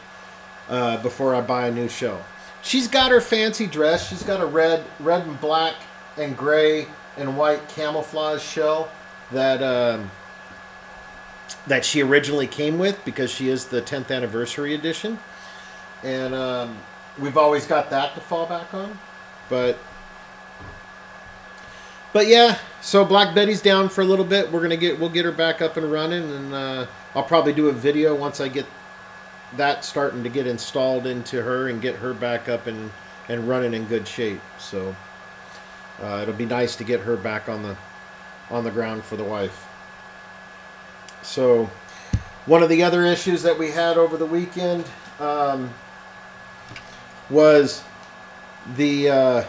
uh, 0.70 1.02
before 1.02 1.34
I 1.34 1.42
buy 1.42 1.66
a 1.68 1.70
new 1.70 1.88
shell. 1.88 2.24
She's 2.62 2.88
got 2.88 3.10
her 3.10 3.20
fancy 3.20 3.66
dress. 3.66 4.08
She's 4.08 4.22
got 4.22 4.40
a 4.40 4.46
red, 4.46 4.84
red 5.00 5.26
and 5.26 5.40
black 5.40 5.74
and 6.16 6.36
gray 6.36 6.86
and 7.16 7.36
white 7.36 7.68
camouflage 7.68 8.42
shell 8.42 8.90
that 9.32 9.62
um, 9.62 10.10
that 11.66 11.84
she 11.84 12.02
originally 12.02 12.46
came 12.46 12.78
with 12.78 13.04
because 13.04 13.30
she 13.30 13.48
is 13.48 13.66
the 13.66 13.82
10th 13.82 14.14
anniversary 14.14 14.74
edition, 14.74 15.18
and 16.02 16.34
um, 16.34 16.78
we've 17.18 17.36
always 17.36 17.66
got 17.66 17.90
that 17.90 18.14
to 18.14 18.20
fall 18.20 18.46
back 18.46 18.72
on. 18.72 18.98
But 19.48 19.78
but 22.12 22.26
yeah, 22.26 22.58
so 22.80 23.04
Black 23.04 23.34
Betty's 23.34 23.60
down 23.60 23.88
for 23.88 24.00
a 24.00 24.04
little 24.04 24.24
bit. 24.24 24.50
We're 24.50 24.62
gonna 24.62 24.76
get 24.76 24.98
we'll 24.98 25.08
get 25.08 25.24
her 25.24 25.32
back 25.32 25.60
up 25.60 25.76
and 25.76 25.90
running, 25.90 26.30
and 26.30 26.54
uh, 26.54 26.86
I'll 27.14 27.22
probably 27.22 27.52
do 27.52 27.68
a 27.68 27.72
video 27.72 28.14
once 28.14 28.40
I 28.40 28.48
get 28.48 28.66
that 29.56 29.84
starting 29.84 30.22
to 30.22 30.28
get 30.28 30.46
installed 30.46 31.06
into 31.06 31.42
her 31.42 31.68
and 31.68 31.80
get 31.80 31.96
her 31.96 32.12
back 32.14 32.48
up 32.48 32.66
and 32.66 32.90
and 33.28 33.48
running 33.48 33.74
in 33.74 33.84
good 33.84 34.08
shape. 34.08 34.40
So 34.58 34.96
uh, 36.02 36.20
it'll 36.22 36.34
be 36.34 36.46
nice 36.46 36.76
to 36.76 36.84
get 36.84 37.00
her 37.00 37.16
back 37.16 37.48
on 37.48 37.62
the 37.62 37.76
on 38.50 38.64
the 38.64 38.70
ground 38.70 39.04
for 39.04 39.16
the 39.16 39.24
wife. 39.24 39.66
So 41.22 41.70
one 42.46 42.62
of 42.62 42.68
the 42.68 42.82
other 42.82 43.04
issues 43.04 43.42
that 43.42 43.58
we 43.58 43.70
had 43.70 43.98
over 43.98 44.16
the 44.16 44.26
weekend 44.26 44.84
um, 45.20 45.74
was 47.28 47.82
the 48.76 49.10
uh, 49.10 49.44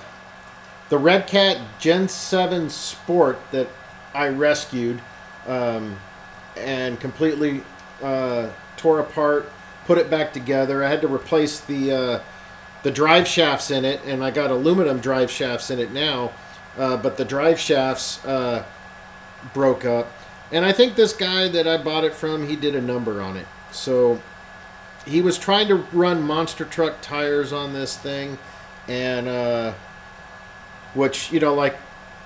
the 0.90 0.98
Redcat 0.98 1.62
Gen 1.80 2.10
Seven 2.10 2.70
Sport 2.70 3.40
that 3.52 3.70
I 4.14 4.30
rescued 4.30 5.02
um, 5.48 5.98
and 6.58 7.00
completely 7.00 7.62
uh, 8.02 8.50
tore 8.76 9.00
apart, 9.00 9.50
put 9.90 9.98
it 9.98 10.08
back 10.08 10.32
together. 10.32 10.84
I 10.84 10.88
had 10.88 11.02
to 11.02 11.08
replace 11.08 11.60
the 11.60 11.92
uh, 11.92 12.20
the 12.84 12.92
drive 12.92 13.28
shafts 13.28 13.72
in 13.72 13.86
it, 13.86 14.00
and 14.06 14.24
I 14.24 14.30
got 14.30 14.52
aluminum 14.52 15.00
drive 15.00 15.32
shafts 15.32 15.72
in 15.72 15.80
it 15.80 15.92
now, 15.92 16.32
uh, 16.78 16.96
but 16.98 17.18
the 17.18 17.26
drive 17.26 17.60
shafts 17.60 18.24
uh, 18.24 18.66
broke 19.52 19.86
up. 19.86 20.08
And 20.52 20.64
I 20.64 20.74
think 20.74 20.96
this 20.96 21.12
guy 21.12 21.48
that 21.48 21.68
I 21.68 21.78
bought 21.78 22.04
it 22.04 22.14
from, 22.14 22.48
he 22.48 22.56
did 22.56 22.76
a 22.76 22.82
number 22.82 23.20
on 23.20 23.36
it. 23.36 23.48
So 23.72 24.22
he 25.08 25.22
was 25.22 25.40
trying 25.40 25.68
to 25.70 25.78
run 25.92 26.22
monster 26.22 26.66
truck 26.66 27.02
tires 27.02 27.52
on 27.52 27.74
this 27.74 27.98
thing, 27.98 28.38
and 28.88 29.28
uh, 29.28 29.74
which 30.94 31.32
you 31.32 31.40
know, 31.40 31.56
like 31.56 31.76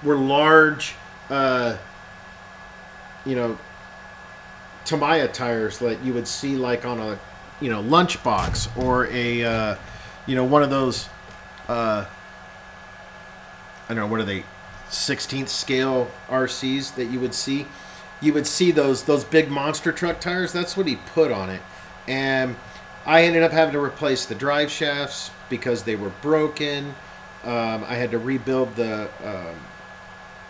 were 0.04 0.18
large, 0.18 0.96
uh, 1.30 1.78
you 3.26 3.38
know, 3.38 3.58
Tamiya 4.84 5.30
tires 5.30 5.80
that 5.80 6.04
you 6.04 6.14
would 6.14 6.28
see 6.28 6.58
like 6.58 6.84
on 6.84 7.00
a 7.00 7.18
you 7.64 7.70
know 7.70 7.82
lunchbox 7.82 8.78
or 8.78 9.08
a 9.08 9.44
uh, 9.44 9.76
you 10.28 10.36
know 10.36 10.44
one 10.44 10.62
of 10.64 10.70
those 10.70 11.08
uh, 11.70 12.06
I 13.86 13.88
don't 13.88 13.98
know 13.98 14.08
what 14.08 14.20
are 14.20 14.26
they 14.26 14.44
16th 14.90 15.48
scale 15.48 16.12
RCs 16.28 16.96
that 16.96 17.06
you 17.06 17.20
would 17.20 17.34
see? 17.34 17.66
You 18.22 18.34
would 18.34 18.46
see 18.46 18.72
those 18.72 19.04
those 19.04 19.24
big 19.24 19.50
monster 19.50 19.94
truck 19.94 20.20
tires. 20.20 20.52
That's 20.52 20.76
what 20.76 20.88
he 20.88 20.98
put 20.98 21.32
on 21.32 21.50
it. 21.50 21.62
And 22.06 22.58
I 23.06 23.24
ended 23.24 23.44
up 23.44 23.52
having 23.52 23.74
to 23.74 23.82
replace 23.82 24.26
the 24.26 24.36
drive 24.36 24.70
shafts 24.70 25.32
because 25.50 25.84
they 25.84 25.96
were 25.96 26.12
broken. 26.22 26.96
Um, 27.46 27.86
I 27.86 27.96
had 27.96 28.12
to 28.12 28.20
rebuild 28.20 28.76
the 28.76 29.10
um, 29.24 29.56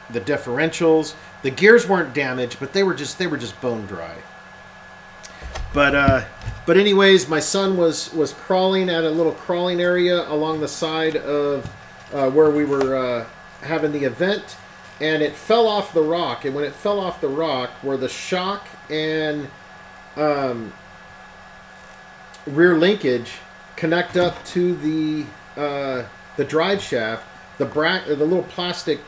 the 0.10 0.19
differentials. 0.19 1.13
The 1.43 1.52
gears 1.52 1.88
weren't 1.88 2.15
damaged 2.15 2.60
but 2.60 2.73
they 2.73 2.82
were 2.82 2.95
just 2.95 3.19
they 3.19 3.28
were 3.28 3.38
just 3.38 3.60
bone 3.62 3.86
dry. 3.86 4.15
But 5.73 5.95
uh, 5.95 6.26
but 6.65 6.78
anyways, 6.78 7.28
my 7.28 7.39
son 7.39 7.76
was 7.78 8.13
was 8.13 8.34
crawling 8.34 8.89
at 8.89 9.04
a 9.04 9.10
little 9.10 9.34
crawling 9.34 9.82
area 9.82 10.28
along 10.30 10.62
the 10.62 10.67
side 10.67 11.15
of 11.17 11.69
uh, 12.13 12.30
where 12.30 12.49
we 12.49 12.63
were 12.63 12.95
uh, 12.95 13.26
having 13.62 13.91
the 13.91 14.06
event, 14.06 14.56
and 15.02 15.21
it 15.21 15.34
fell 15.34 15.67
off 15.67 15.93
the 15.93 16.02
rock. 16.02 16.45
And 16.45 16.56
when 16.56 16.63
it 16.63 16.73
fell 16.73 16.99
off 16.99 17.19
the 17.19 17.28
rock, 17.28 17.71
where 17.82 17.97
the 17.97 18.08
shock 18.08 18.65
and 18.89 19.49
um, 20.15 20.73
rear 22.45 22.78
linkage 22.78 23.34
connect 23.76 24.15
up 24.15 24.43
to 24.45 24.76
the 24.76 25.26
uh, 25.60 26.06
the 26.38 26.45
drive 26.45 26.82
shaft, 26.82 27.26
the 27.58 27.65
bra- 27.65 28.06
the 28.06 28.15
little 28.15 28.43
plastic 28.43 29.02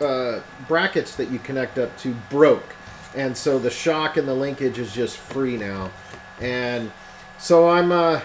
uh, 0.00 0.40
brackets 0.66 1.14
that 1.16 1.30
you 1.30 1.38
connect 1.38 1.78
up 1.78 1.96
to 1.98 2.14
broke, 2.30 2.74
and 3.14 3.36
so 3.36 3.60
the 3.60 3.70
shock 3.70 4.16
and 4.16 4.26
the 4.26 4.34
linkage 4.34 4.78
is 4.80 4.92
just 4.92 5.16
free 5.16 5.56
now 5.56 5.92
and 6.40 6.92
so 7.38 7.68
I'm 7.68 7.92
uh, 7.92 8.20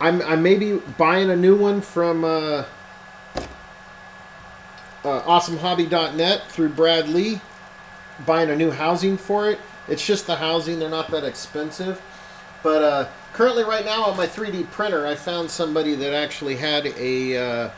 I'm 0.00 0.22
I 0.22 0.36
may 0.36 0.56
be 0.56 0.76
buying 0.76 1.30
a 1.30 1.36
new 1.36 1.56
one 1.56 1.80
from 1.80 2.24
uh, 2.24 2.64
uh, 5.04 5.22
AwesomeHobby.net 5.22 6.48
through 6.48 6.70
Brad 6.70 7.08
Lee, 7.08 7.40
buying 8.26 8.50
a 8.50 8.56
new 8.56 8.70
housing 8.70 9.16
for 9.16 9.50
it. 9.50 9.58
It's 9.88 10.06
just 10.06 10.26
the 10.26 10.36
housing; 10.36 10.78
they're 10.78 10.88
not 10.88 11.10
that 11.10 11.24
expensive. 11.24 12.00
But 12.62 12.82
uh, 12.82 13.08
currently, 13.32 13.64
right 13.64 13.84
now 13.84 14.04
on 14.04 14.16
my 14.16 14.26
3D 14.26 14.70
printer, 14.70 15.06
I 15.06 15.14
found 15.14 15.50
somebody 15.50 15.94
that 15.94 16.12
actually 16.12 16.56
had 16.56 16.86
a 16.86 17.36
uh, 17.36 17.70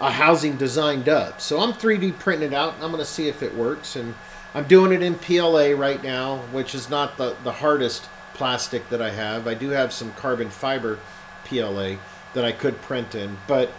a 0.00 0.10
housing 0.10 0.56
designed 0.56 1.08
up. 1.08 1.40
So 1.40 1.60
I'm 1.60 1.72
3D 1.72 2.18
printing 2.18 2.52
it 2.52 2.54
out. 2.54 2.74
I'm 2.74 2.90
going 2.90 2.98
to 2.98 3.04
see 3.04 3.28
if 3.28 3.42
it 3.42 3.54
works 3.54 3.96
and 3.96 4.14
I'm 4.54 4.64
doing 4.68 4.92
it 4.92 5.02
in 5.02 5.16
PLA 5.16 5.72
right 5.72 6.02
now, 6.02 6.38
which 6.52 6.74
is 6.74 6.88
not 6.88 7.16
the, 7.16 7.36
the 7.42 7.52
hardest 7.52 8.08
plastic 8.34 8.88
that 8.90 9.02
I 9.02 9.10
have. 9.10 9.48
I 9.48 9.54
do 9.54 9.70
have 9.70 9.92
some 9.92 10.12
carbon 10.12 10.48
fiber 10.48 10.98
PLA 11.44 11.96
that 12.34 12.44
I 12.44 12.52
could 12.52 12.80
print 12.82 13.14
in, 13.14 13.38
but 13.46 13.70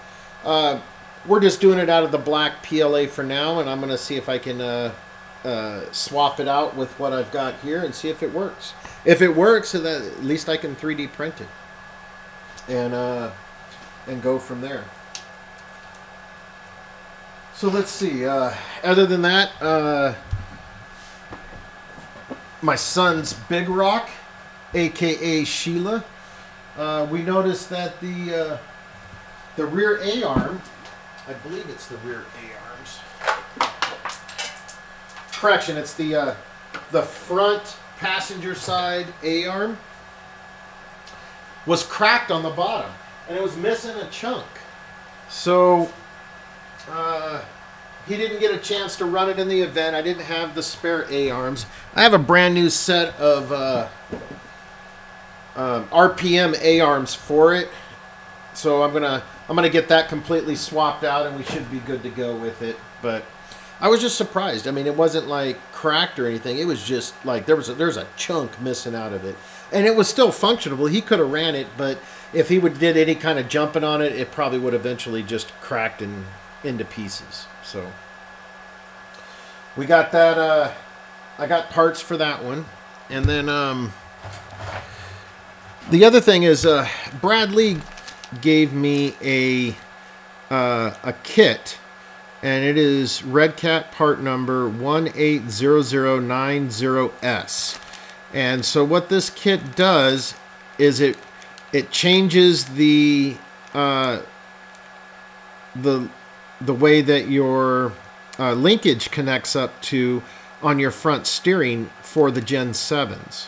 uh, 0.44 0.82
we're 1.26 1.40
just 1.40 1.62
doing 1.62 1.80
it 1.80 1.90
out 1.90 2.04
of 2.04 2.12
the 2.12 2.18
black 2.18 2.62
PLA 2.64 3.08
for 3.08 3.24
now, 3.24 3.60
and 3.60 3.70
I'm 3.70 3.80
going 3.80 3.90
to 3.90 3.98
see 3.98 4.16
if 4.16 4.28
I 4.28 4.38
can 4.38 4.62
uh, 4.62 4.94
uh, 5.46 5.92
swap 5.92 6.40
it 6.40 6.48
out 6.48 6.76
with 6.76 6.98
what 7.00 7.14
I've 7.14 7.32
got 7.32 7.60
here 7.60 7.84
and 7.84 7.94
see 7.96 8.10
if 8.10 8.22
it 8.22 8.34
works. 8.34 8.74
If 9.06 9.22
it 9.22 9.36
works, 9.36 9.76
at 9.76 10.24
least 10.24 10.50
I 10.50 10.58
can 10.58 10.76
3D 10.76 11.12
print 11.14 11.40
it 11.40 11.48
and 12.68 12.94
uh, 12.94 13.32
and 14.08 14.22
go 14.22 14.40
from 14.40 14.62
there. 14.62 14.84
So 17.54 17.70
let's 17.70 17.92
see. 17.92 18.26
Uh, 18.26 18.54
other 18.84 19.06
than 19.06 19.22
that, 19.22 19.52
uh, 19.62 20.16
my 22.66 22.76
son's 22.76 23.34
Big 23.34 23.70
Rock, 23.70 24.10
aka 24.74 25.44
Sheila. 25.44 26.04
Uh, 26.76 27.08
we 27.10 27.22
noticed 27.22 27.70
that 27.70 28.02
the 28.02 28.36
uh, 28.36 28.58
the 29.56 29.66
rear 29.66 30.02
A 30.02 30.24
arm, 30.24 30.60
I 31.28 31.34
believe 31.48 31.70
it's 31.70 31.88
the 31.88 31.98
rear 31.98 32.24
A 32.42 32.46
arms. 32.68 33.72
Correction, 35.32 35.78
it's 35.78 35.94
the 35.94 36.16
uh, 36.16 36.36
the 36.92 37.04
front 37.04 37.78
passenger 37.98 38.56
side 38.56 39.06
A 39.22 39.46
arm 39.46 39.78
was 41.68 41.84
cracked 41.84 42.32
on 42.32 42.42
the 42.42 42.50
bottom, 42.50 42.92
and 43.30 43.38
it 43.38 43.44
was 43.44 43.56
missing 43.56 43.96
a 43.98 44.10
chunk. 44.10 44.46
So. 45.30 45.92
Uh, 46.90 47.42
he 48.08 48.18
didn't 48.18 48.40
get 48.40 48.54
a 48.54 48.58
chance 48.58 48.96
to 48.98 49.06
run 49.06 49.30
it 49.30 49.40
in 49.40 49.48
the 49.48 49.62
event. 49.62 49.96
I 49.96 50.02
didn't 50.02 50.24
have 50.24 50.56
the 50.56 50.64
spare 50.64 51.06
A 51.10 51.30
arms. 51.32 51.66
I 51.96 52.04
have 52.04 52.14
a 52.14 52.20
brand 52.20 52.54
new 52.54 52.70
set 52.70 53.16
of 53.20 53.52
uh, 53.52 53.88
um, 55.56 55.88
RPM 55.90 56.60
A 56.62 56.80
arms 56.82 57.16
for 57.16 57.54
it, 57.54 57.70
so 58.54 58.84
I'm 58.84 58.94
gonna 58.94 59.24
I'm 59.50 59.56
gonna 59.56 59.70
get 59.70 59.88
that 59.90 60.10
completely 60.10 60.56
swapped 60.56 61.04
out, 61.04 61.26
and 61.26 61.38
we 61.38 61.44
should 61.44 61.70
be 61.72 61.80
good 61.80 62.04
to 62.04 62.10
go 62.10 62.36
with 62.36 62.62
it. 62.62 62.78
But 63.02 63.26
I 63.80 63.90
was 63.90 64.02
just 64.02 64.18
surprised. 64.18 64.68
I 64.68 64.72
mean, 64.72 64.88
it 64.88 64.96
wasn't 64.96 65.28
like 65.28 65.60
cracked 65.72 66.20
or 66.20 66.28
anything. 66.28 66.58
It 66.58 66.66
was 66.66 66.84
just 66.84 67.14
like 67.26 67.46
there 67.46 67.56
was 67.56 67.70
a, 67.70 67.74
there's 67.74 67.98
a 67.98 68.08
chunk 68.16 68.62
missing 68.62 68.96
out 68.96 69.14
of 69.14 69.26
it, 69.26 69.36
and 69.72 69.86
it 69.86 69.96
was 69.96 70.08
still 70.08 70.32
functional. 70.32 70.86
He 70.86 71.02
could 71.02 71.20
have 71.20 71.32
ran 71.32 71.56
it, 71.56 71.68
but 71.78 72.00
if 72.34 72.50
he 72.50 72.60
would 72.60 72.78
did 72.80 72.98
any 72.98 73.16
kind 73.16 73.40
of 73.40 73.50
jumping 73.50 73.84
on 73.84 74.02
it, 74.02 74.12
it 74.12 74.32
probably 74.32 74.60
would 74.60 74.74
eventually 74.74 75.24
just 75.24 75.52
cracked 75.62 76.02
and 76.02 76.26
into 76.64 76.86
pieces. 76.86 77.48
So 77.64 77.92
we 79.76 79.86
got 79.86 80.12
that. 80.12 80.38
Uh, 80.38 80.72
I 81.38 81.48
got 81.48 81.70
parts 81.70 82.00
for 82.02 82.18
that 82.18 82.44
one, 82.44 82.66
and 83.10 83.26
then 83.26 83.50
um, 83.50 83.92
the 85.90 86.06
other 86.06 86.22
thing 86.22 86.44
is 86.44 86.66
uh, 86.66 86.88
Brad 87.22 87.52
Lee 87.52 87.78
gave 88.42 88.74
me 88.74 89.16
a 89.22 89.76
uh, 90.54 90.96
a 91.04 91.14
kit, 91.24 91.78
and 92.42 92.64
it 92.64 92.78
is 92.78 93.24
Redcat 93.24 93.92
part 93.92 94.22
number 94.22 94.70
one 94.70 95.10
eight 95.16 95.50
zero 95.50 95.82
zero 95.82 96.20
nine 96.20 96.72
zero 96.72 97.12
S. 97.22 97.78
And 98.34 98.66
so 98.66 98.84
what 98.84 99.10
this 99.10 99.30
kit 99.30 99.76
does 99.76 100.36
is 100.78 101.00
it 101.00 101.18
it 101.74 101.92
changes 101.92 102.66
the 102.66 103.36
uh, 103.74 104.22
the 105.76 106.10
the 106.62 106.74
way 106.74 107.02
that 107.02 107.28
your 107.28 107.92
uh, 108.40 108.54
linkage 108.54 109.12
connects 109.12 109.56
up 109.56 109.82
to 109.84 110.24
on 110.62 110.80
your 110.80 110.92
front 110.92 111.28
steering 111.28 111.90
for 112.02 112.32
the 112.32 112.42
Gen 112.42 112.72
7s. 112.72 113.48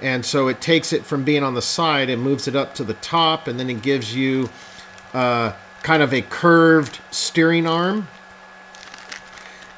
And 0.00 0.24
so 0.24 0.48
it 0.48 0.60
takes 0.60 0.92
it 0.92 1.04
from 1.04 1.24
being 1.24 1.42
on 1.42 1.54
the 1.54 1.62
side 1.62 2.10
and 2.10 2.20
moves 2.22 2.48
it 2.48 2.56
up 2.56 2.74
to 2.74 2.84
the 2.84 2.94
top, 2.94 3.46
and 3.46 3.58
then 3.58 3.70
it 3.70 3.82
gives 3.82 4.14
you 4.14 4.50
uh, 5.12 5.52
kind 5.82 6.02
of 6.02 6.12
a 6.12 6.22
curved 6.22 7.00
steering 7.10 7.66
arm. 7.66 8.08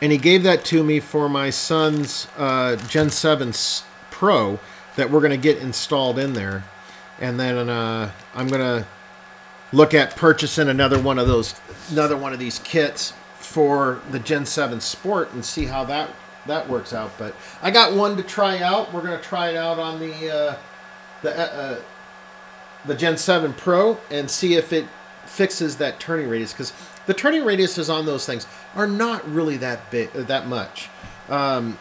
And 0.00 0.12
he 0.12 0.18
gave 0.18 0.42
that 0.42 0.64
to 0.66 0.84
me 0.84 1.00
for 1.00 1.28
my 1.28 1.50
son's 1.50 2.28
uh, 2.36 2.76
Gen 2.88 3.10
7 3.10 3.52
Pro 4.10 4.58
that 4.96 5.10
we're 5.10 5.20
going 5.20 5.30
to 5.30 5.36
get 5.36 5.58
installed 5.58 6.18
in 6.18 6.32
there. 6.32 6.64
And 7.18 7.38
then 7.40 7.68
uh, 7.68 8.10
I'm 8.34 8.48
going 8.48 8.60
to 8.60 8.86
look 9.72 9.94
at 9.94 10.16
purchasing 10.16 10.68
another 10.68 11.00
one 11.00 11.18
of 11.18 11.26
those, 11.26 11.54
another 11.90 12.16
one 12.16 12.32
of 12.32 12.38
these 12.38 12.58
kits 12.58 13.12
for 13.56 14.02
the 14.10 14.18
Gen 14.18 14.44
7 14.44 14.82
Sport 14.82 15.32
and 15.32 15.42
see 15.42 15.64
how 15.64 15.82
that 15.84 16.10
that 16.44 16.68
works 16.68 16.92
out. 16.92 17.10
But 17.16 17.34
I 17.62 17.70
got 17.70 17.94
one 17.94 18.14
to 18.18 18.22
try 18.22 18.58
out. 18.58 18.92
We're 18.92 19.00
gonna 19.00 19.18
try 19.18 19.48
it 19.48 19.56
out 19.56 19.78
on 19.78 19.98
the 19.98 20.12
uh, 20.30 20.56
the 21.22 21.34
uh, 21.34 21.42
uh 21.42 21.80
the 22.84 22.94
Gen 22.94 23.16
7 23.16 23.54
Pro 23.54 23.98
and 24.10 24.30
see 24.30 24.56
if 24.56 24.74
it 24.74 24.86
fixes 25.24 25.78
that 25.78 25.98
turning 25.98 26.28
radius 26.28 26.52
because 26.52 26.74
the 27.06 27.14
turning 27.14 27.44
radiuses 27.44 27.92
on 27.92 28.04
those 28.04 28.26
things 28.26 28.46
are 28.74 28.86
not 28.86 29.26
really 29.26 29.56
that 29.56 29.90
big 29.90 30.14
uh, 30.14 30.20
that 30.24 30.46
much. 30.46 30.90
Um, 31.30 31.78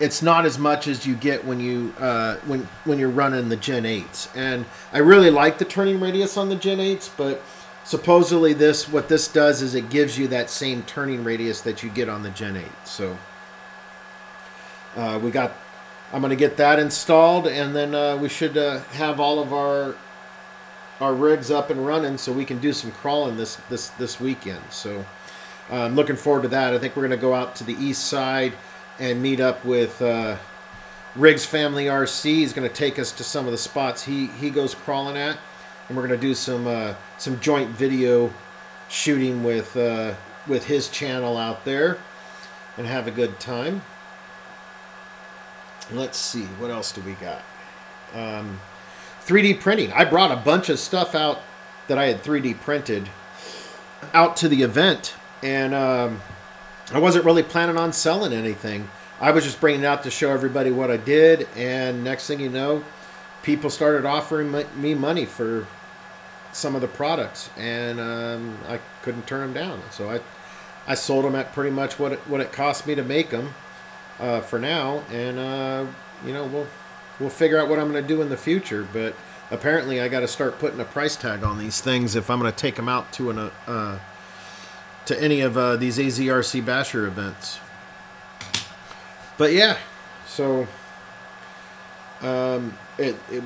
it's 0.00 0.22
not 0.22 0.46
as 0.46 0.58
much 0.58 0.88
as 0.88 1.06
you 1.06 1.14
get 1.14 1.44
when 1.44 1.60
you 1.60 1.92
uh, 2.00 2.36
when 2.46 2.62
when 2.84 2.98
you're 2.98 3.10
running 3.10 3.50
the 3.50 3.56
Gen 3.56 3.82
8s. 3.82 4.34
And 4.34 4.64
I 4.94 4.98
really 5.00 5.30
like 5.30 5.58
the 5.58 5.66
turning 5.66 6.00
radius 6.00 6.38
on 6.38 6.48
the 6.48 6.56
Gen 6.56 6.78
8s, 6.78 7.10
but 7.18 7.42
supposedly 7.88 8.52
this 8.52 8.86
what 8.86 9.08
this 9.08 9.26
does 9.28 9.62
is 9.62 9.74
it 9.74 9.88
gives 9.88 10.18
you 10.18 10.28
that 10.28 10.50
same 10.50 10.82
turning 10.82 11.24
radius 11.24 11.62
that 11.62 11.82
you 11.82 11.88
get 11.88 12.06
on 12.06 12.22
the 12.22 12.28
Gen 12.28 12.58
8. 12.58 12.66
So 12.84 13.16
uh, 14.94 15.18
we 15.22 15.30
got, 15.30 15.52
I'm 16.12 16.20
going 16.20 16.28
to 16.28 16.36
get 16.36 16.58
that 16.58 16.78
installed, 16.78 17.46
and 17.46 17.74
then 17.74 17.94
uh, 17.94 18.18
we 18.18 18.28
should 18.28 18.58
uh, 18.58 18.80
have 18.92 19.18
all 19.18 19.40
of 19.40 19.52
our 19.52 19.96
our 21.00 21.14
rigs 21.14 21.48
up 21.50 21.70
and 21.70 21.86
running, 21.86 22.18
so 22.18 22.32
we 22.32 22.44
can 22.44 22.58
do 22.58 22.72
some 22.74 22.90
crawling 22.90 23.38
this 23.38 23.56
this 23.70 23.88
this 23.90 24.20
weekend. 24.20 24.60
So 24.70 25.06
uh, 25.70 25.84
I'm 25.84 25.94
looking 25.94 26.16
forward 26.16 26.42
to 26.42 26.48
that. 26.48 26.74
I 26.74 26.78
think 26.78 26.94
we're 26.94 27.06
going 27.06 27.18
to 27.18 27.26
go 27.26 27.32
out 27.32 27.56
to 27.56 27.64
the 27.64 27.74
east 27.74 28.04
side 28.04 28.52
and 28.98 29.22
meet 29.22 29.40
up 29.40 29.64
with 29.64 30.02
uh, 30.02 30.36
Riggs 31.16 31.46
Family 31.46 31.86
RC. 31.86 32.24
He's 32.24 32.52
going 32.52 32.68
to 32.68 32.74
take 32.74 32.98
us 32.98 33.12
to 33.12 33.24
some 33.24 33.46
of 33.46 33.52
the 33.52 33.58
spots 33.58 34.04
he 34.04 34.26
he 34.26 34.50
goes 34.50 34.74
crawling 34.74 35.16
at, 35.16 35.38
and 35.88 35.96
we're 35.96 36.06
to 36.06 36.16
do 36.16 36.34
some 36.34 36.66
uh, 36.66 36.94
some 37.16 37.40
joint 37.40 37.70
video 37.70 38.32
shooting 38.88 39.42
with 39.42 39.76
with 40.46 40.66
his 40.66 40.88
channel 40.88 41.36
out 41.36 41.64
there 41.64 41.98
and 42.76 42.86
have 42.86 43.06
a 43.06 43.10
good 43.10 43.38
time. 43.40 43.82
Let's 45.90 46.18
see, 46.18 46.44
what 46.44 46.70
else 46.70 46.92
do 46.92 47.00
we 47.00 47.12
got? 47.14 47.42
Um, 48.14 48.60
3D 49.24 49.60
printing. 49.60 49.92
I 49.92 50.04
brought 50.04 50.30
a 50.30 50.36
bunch 50.36 50.68
of 50.68 50.78
stuff 50.78 51.14
out 51.14 51.40
that 51.88 51.98
I 51.98 52.06
had 52.06 52.22
3D 52.22 52.60
printed 52.60 53.08
out 54.12 54.36
to 54.38 54.48
the 54.48 54.62
event, 54.62 55.14
and 55.42 55.74
um, 55.74 56.20
I 56.92 56.98
wasn't 56.98 57.24
really 57.24 57.42
planning 57.42 57.76
on 57.76 57.92
selling 57.92 58.32
anything. 58.32 58.88
I 59.20 59.32
was 59.32 59.44
just 59.44 59.60
bringing 59.60 59.82
it 59.82 59.86
out 59.86 60.04
to 60.04 60.10
show 60.10 60.30
everybody 60.30 60.70
what 60.70 60.90
I 60.90 60.96
did, 60.96 61.48
and 61.56 62.04
next 62.04 62.26
thing 62.26 62.40
you 62.40 62.48
know, 62.48 62.84
people 63.42 63.70
started 63.70 64.06
offering 64.06 64.54
me 64.76 64.94
money 64.94 65.24
for 65.24 65.66
some 66.52 66.74
of 66.74 66.80
the 66.80 66.88
products, 66.88 67.50
and 67.56 68.00
um, 68.00 68.58
I 68.66 68.80
couldn't 69.02 69.26
turn 69.26 69.40
them 69.40 69.54
down. 69.54 69.82
So 69.90 70.10
I, 70.10 70.20
I 70.86 70.94
sold 70.94 71.24
them 71.24 71.34
at 71.34 71.52
pretty 71.52 71.70
much 71.70 71.98
what 71.98 72.12
it, 72.12 72.18
what 72.20 72.40
it 72.40 72.52
cost 72.52 72.86
me 72.86 72.94
to 72.94 73.04
make 73.04 73.30
them 73.30 73.54
uh, 74.18 74.40
for 74.40 74.58
now, 74.58 75.02
and 75.10 75.38
uh, 75.38 75.86
you 76.24 76.32
know 76.32 76.44
we'll 76.44 76.66
we'll 77.20 77.30
figure 77.30 77.58
out 77.58 77.68
what 77.68 77.78
I'm 77.78 77.90
going 77.90 78.02
to 78.02 78.08
do 78.08 78.22
in 78.22 78.28
the 78.28 78.36
future. 78.36 78.86
But 78.92 79.14
apparently, 79.50 80.00
I 80.00 80.08
got 80.08 80.20
to 80.20 80.28
start 80.28 80.58
putting 80.58 80.80
a 80.80 80.84
price 80.84 81.16
tag 81.16 81.42
on 81.42 81.58
these 81.58 81.80
things 81.80 82.16
if 82.16 82.30
I'm 82.30 82.40
going 82.40 82.50
to 82.50 82.56
take 82.56 82.76
them 82.76 82.88
out 82.88 83.12
to 83.14 83.30
an 83.30 83.38
uh, 83.66 83.98
to 85.06 85.22
any 85.22 85.40
of 85.40 85.56
uh, 85.56 85.76
these 85.76 85.98
AZRC 85.98 86.64
Basher 86.64 87.06
events. 87.06 87.60
But 89.36 89.52
yeah, 89.52 89.78
so 90.26 90.66
um, 92.20 92.76
it 92.98 93.16
it 93.30 93.42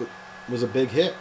was 0.48 0.62
a 0.62 0.66
big 0.66 0.88
hit. 0.88 1.14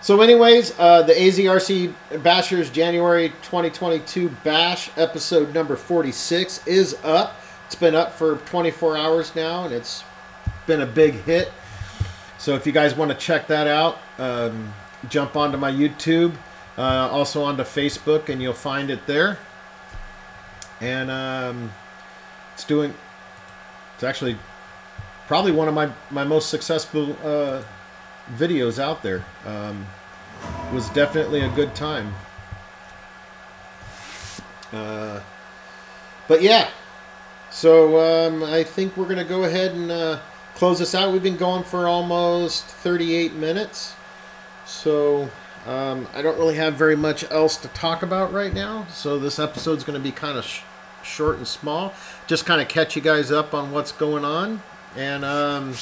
So, 0.00 0.20
anyways, 0.20 0.78
uh, 0.78 1.02
the 1.02 1.12
AZRC 1.12 1.92
Bashers 2.22 2.72
January 2.72 3.30
2022 3.42 4.28
Bash 4.44 4.90
episode 4.96 5.52
number 5.52 5.74
46 5.74 6.64
is 6.68 6.96
up. 7.02 7.40
It's 7.66 7.74
been 7.74 7.96
up 7.96 8.12
for 8.12 8.36
24 8.36 8.96
hours 8.96 9.34
now, 9.34 9.64
and 9.64 9.74
it's 9.74 10.04
been 10.68 10.82
a 10.82 10.86
big 10.86 11.14
hit. 11.14 11.50
So 12.38 12.54
if 12.54 12.64
you 12.64 12.72
guys 12.72 12.94
want 12.94 13.10
to 13.10 13.16
check 13.16 13.48
that 13.48 13.66
out, 13.66 13.98
um, 14.18 14.72
jump 15.08 15.36
onto 15.36 15.58
my 15.58 15.72
YouTube, 15.72 16.34
uh, 16.78 17.08
also 17.10 17.42
onto 17.42 17.64
Facebook, 17.64 18.28
and 18.28 18.40
you'll 18.40 18.54
find 18.54 18.90
it 18.90 19.04
there. 19.06 19.38
And 20.80 21.10
um, 21.10 21.72
it's 22.54 22.62
doing. 22.62 22.94
It's 23.96 24.04
actually 24.04 24.38
probably 25.26 25.50
one 25.50 25.66
of 25.66 25.74
my 25.74 25.90
my 26.10 26.22
most 26.22 26.50
successful 26.50 27.16
uh, 27.24 27.64
videos 28.36 28.78
out 28.78 29.02
there. 29.02 29.24
Um, 29.44 29.86
was 30.72 30.88
definitely 30.90 31.40
a 31.40 31.48
good 31.48 31.74
time. 31.74 32.14
Uh, 34.72 35.20
but 36.26 36.42
yeah, 36.42 36.68
so 37.50 38.26
um, 38.28 38.44
I 38.44 38.62
think 38.62 38.96
we're 38.96 39.06
to 39.18 39.24
go 39.24 39.44
ahead 39.44 39.72
and 39.72 39.90
uh, 39.90 40.20
close 40.54 40.78
this 40.78 40.94
out. 40.94 41.12
We've 41.12 41.22
been 41.22 41.36
going 41.36 41.64
for 41.64 41.86
almost 41.86 42.66
38 42.66 43.32
minutes. 43.34 43.94
So 44.66 45.30
um, 45.66 46.06
I 46.14 46.20
don't 46.20 46.38
really 46.38 46.56
have 46.56 46.74
very 46.74 46.96
much 46.96 47.28
else 47.30 47.56
to 47.58 47.68
talk 47.68 48.02
about 48.02 48.32
right 48.32 48.52
now. 48.52 48.86
So 48.92 49.18
this 49.18 49.38
episode's 49.38 49.84
to 49.98 50.02
be 50.02 50.12
kind 50.12 50.36
of 50.36 50.44
sh- 50.44 50.60
short 51.02 51.38
and 51.38 51.48
small. 51.48 51.94
Just 52.26 52.44
kind 52.44 52.60
of 52.60 52.68
catch 52.68 52.94
you 52.94 53.02
guys 53.02 53.32
up 53.32 53.54
on 53.54 53.72
what's 53.72 53.92
going 53.92 54.24
on. 54.24 54.62
And 54.94 55.24
um, 55.24 55.74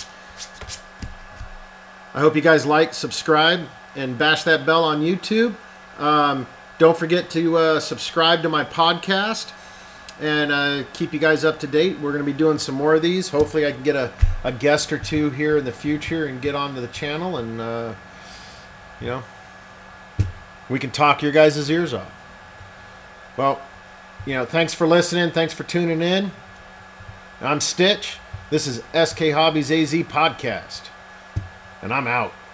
I 2.16 2.20
hope 2.20 2.34
you 2.34 2.40
guys 2.40 2.64
like, 2.64 2.94
subscribe, 2.94 3.68
and 3.94 4.16
bash 4.16 4.42
that 4.44 4.64
bell 4.64 4.84
on 4.84 5.02
YouTube. 5.02 5.54
Um, 5.98 6.46
don't 6.78 6.96
forget 6.96 7.28
to 7.30 7.58
uh, 7.58 7.80
subscribe 7.80 8.40
to 8.42 8.48
my 8.48 8.64
podcast 8.64 9.52
and 10.18 10.50
uh, 10.50 10.84
keep 10.94 11.12
you 11.12 11.18
guys 11.18 11.44
up 11.44 11.60
to 11.60 11.66
date. 11.66 11.98
We're 11.98 12.12
going 12.12 12.24
to 12.24 12.32
be 12.32 12.36
doing 12.36 12.58
some 12.58 12.74
more 12.74 12.94
of 12.94 13.02
these. 13.02 13.28
Hopefully, 13.28 13.66
I 13.66 13.72
can 13.72 13.82
get 13.82 13.96
a, 13.96 14.12
a 14.44 14.50
guest 14.50 14.94
or 14.94 14.98
two 14.98 15.28
here 15.28 15.58
in 15.58 15.66
the 15.66 15.72
future 15.72 16.24
and 16.24 16.40
get 16.40 16.54
onto 16.54 16.80
the 16.80 16.88
channel, 16.88 17.36
and 17.36 17.60
uh, 17.60 17.94
you 18.98 19.08
know, 19.08 19.22
we 20.70 20.78
can 20.78 20.90
talk 20.90 21.20
your 21.20 21.32
guys' 21.32 21.70
ears 21.70 21.92
off. 21.92 22.10
Well, 23.36 23.60
you 24.24 24.32
know, 24.32 24.46
thanks 24.46 24.72
for 24.72 24.86
listening. 24.86 25.32
Thanks 25.32 25.52
for 25.52 25.64
tuning 25.64 26.00
in. 26.00 26.30
I'm 27.42 27.60
Stitch. 27.60 28.16
This 28.48 28.66
is 28.66 28.78
SK 28.94 29.32
Hobbies 29.32 29.70
AZ 29.70 29.92
podcast, 30.04 30.84
and 31.86 31.94
I'm 31.94 32.08
out. 32.08 32.45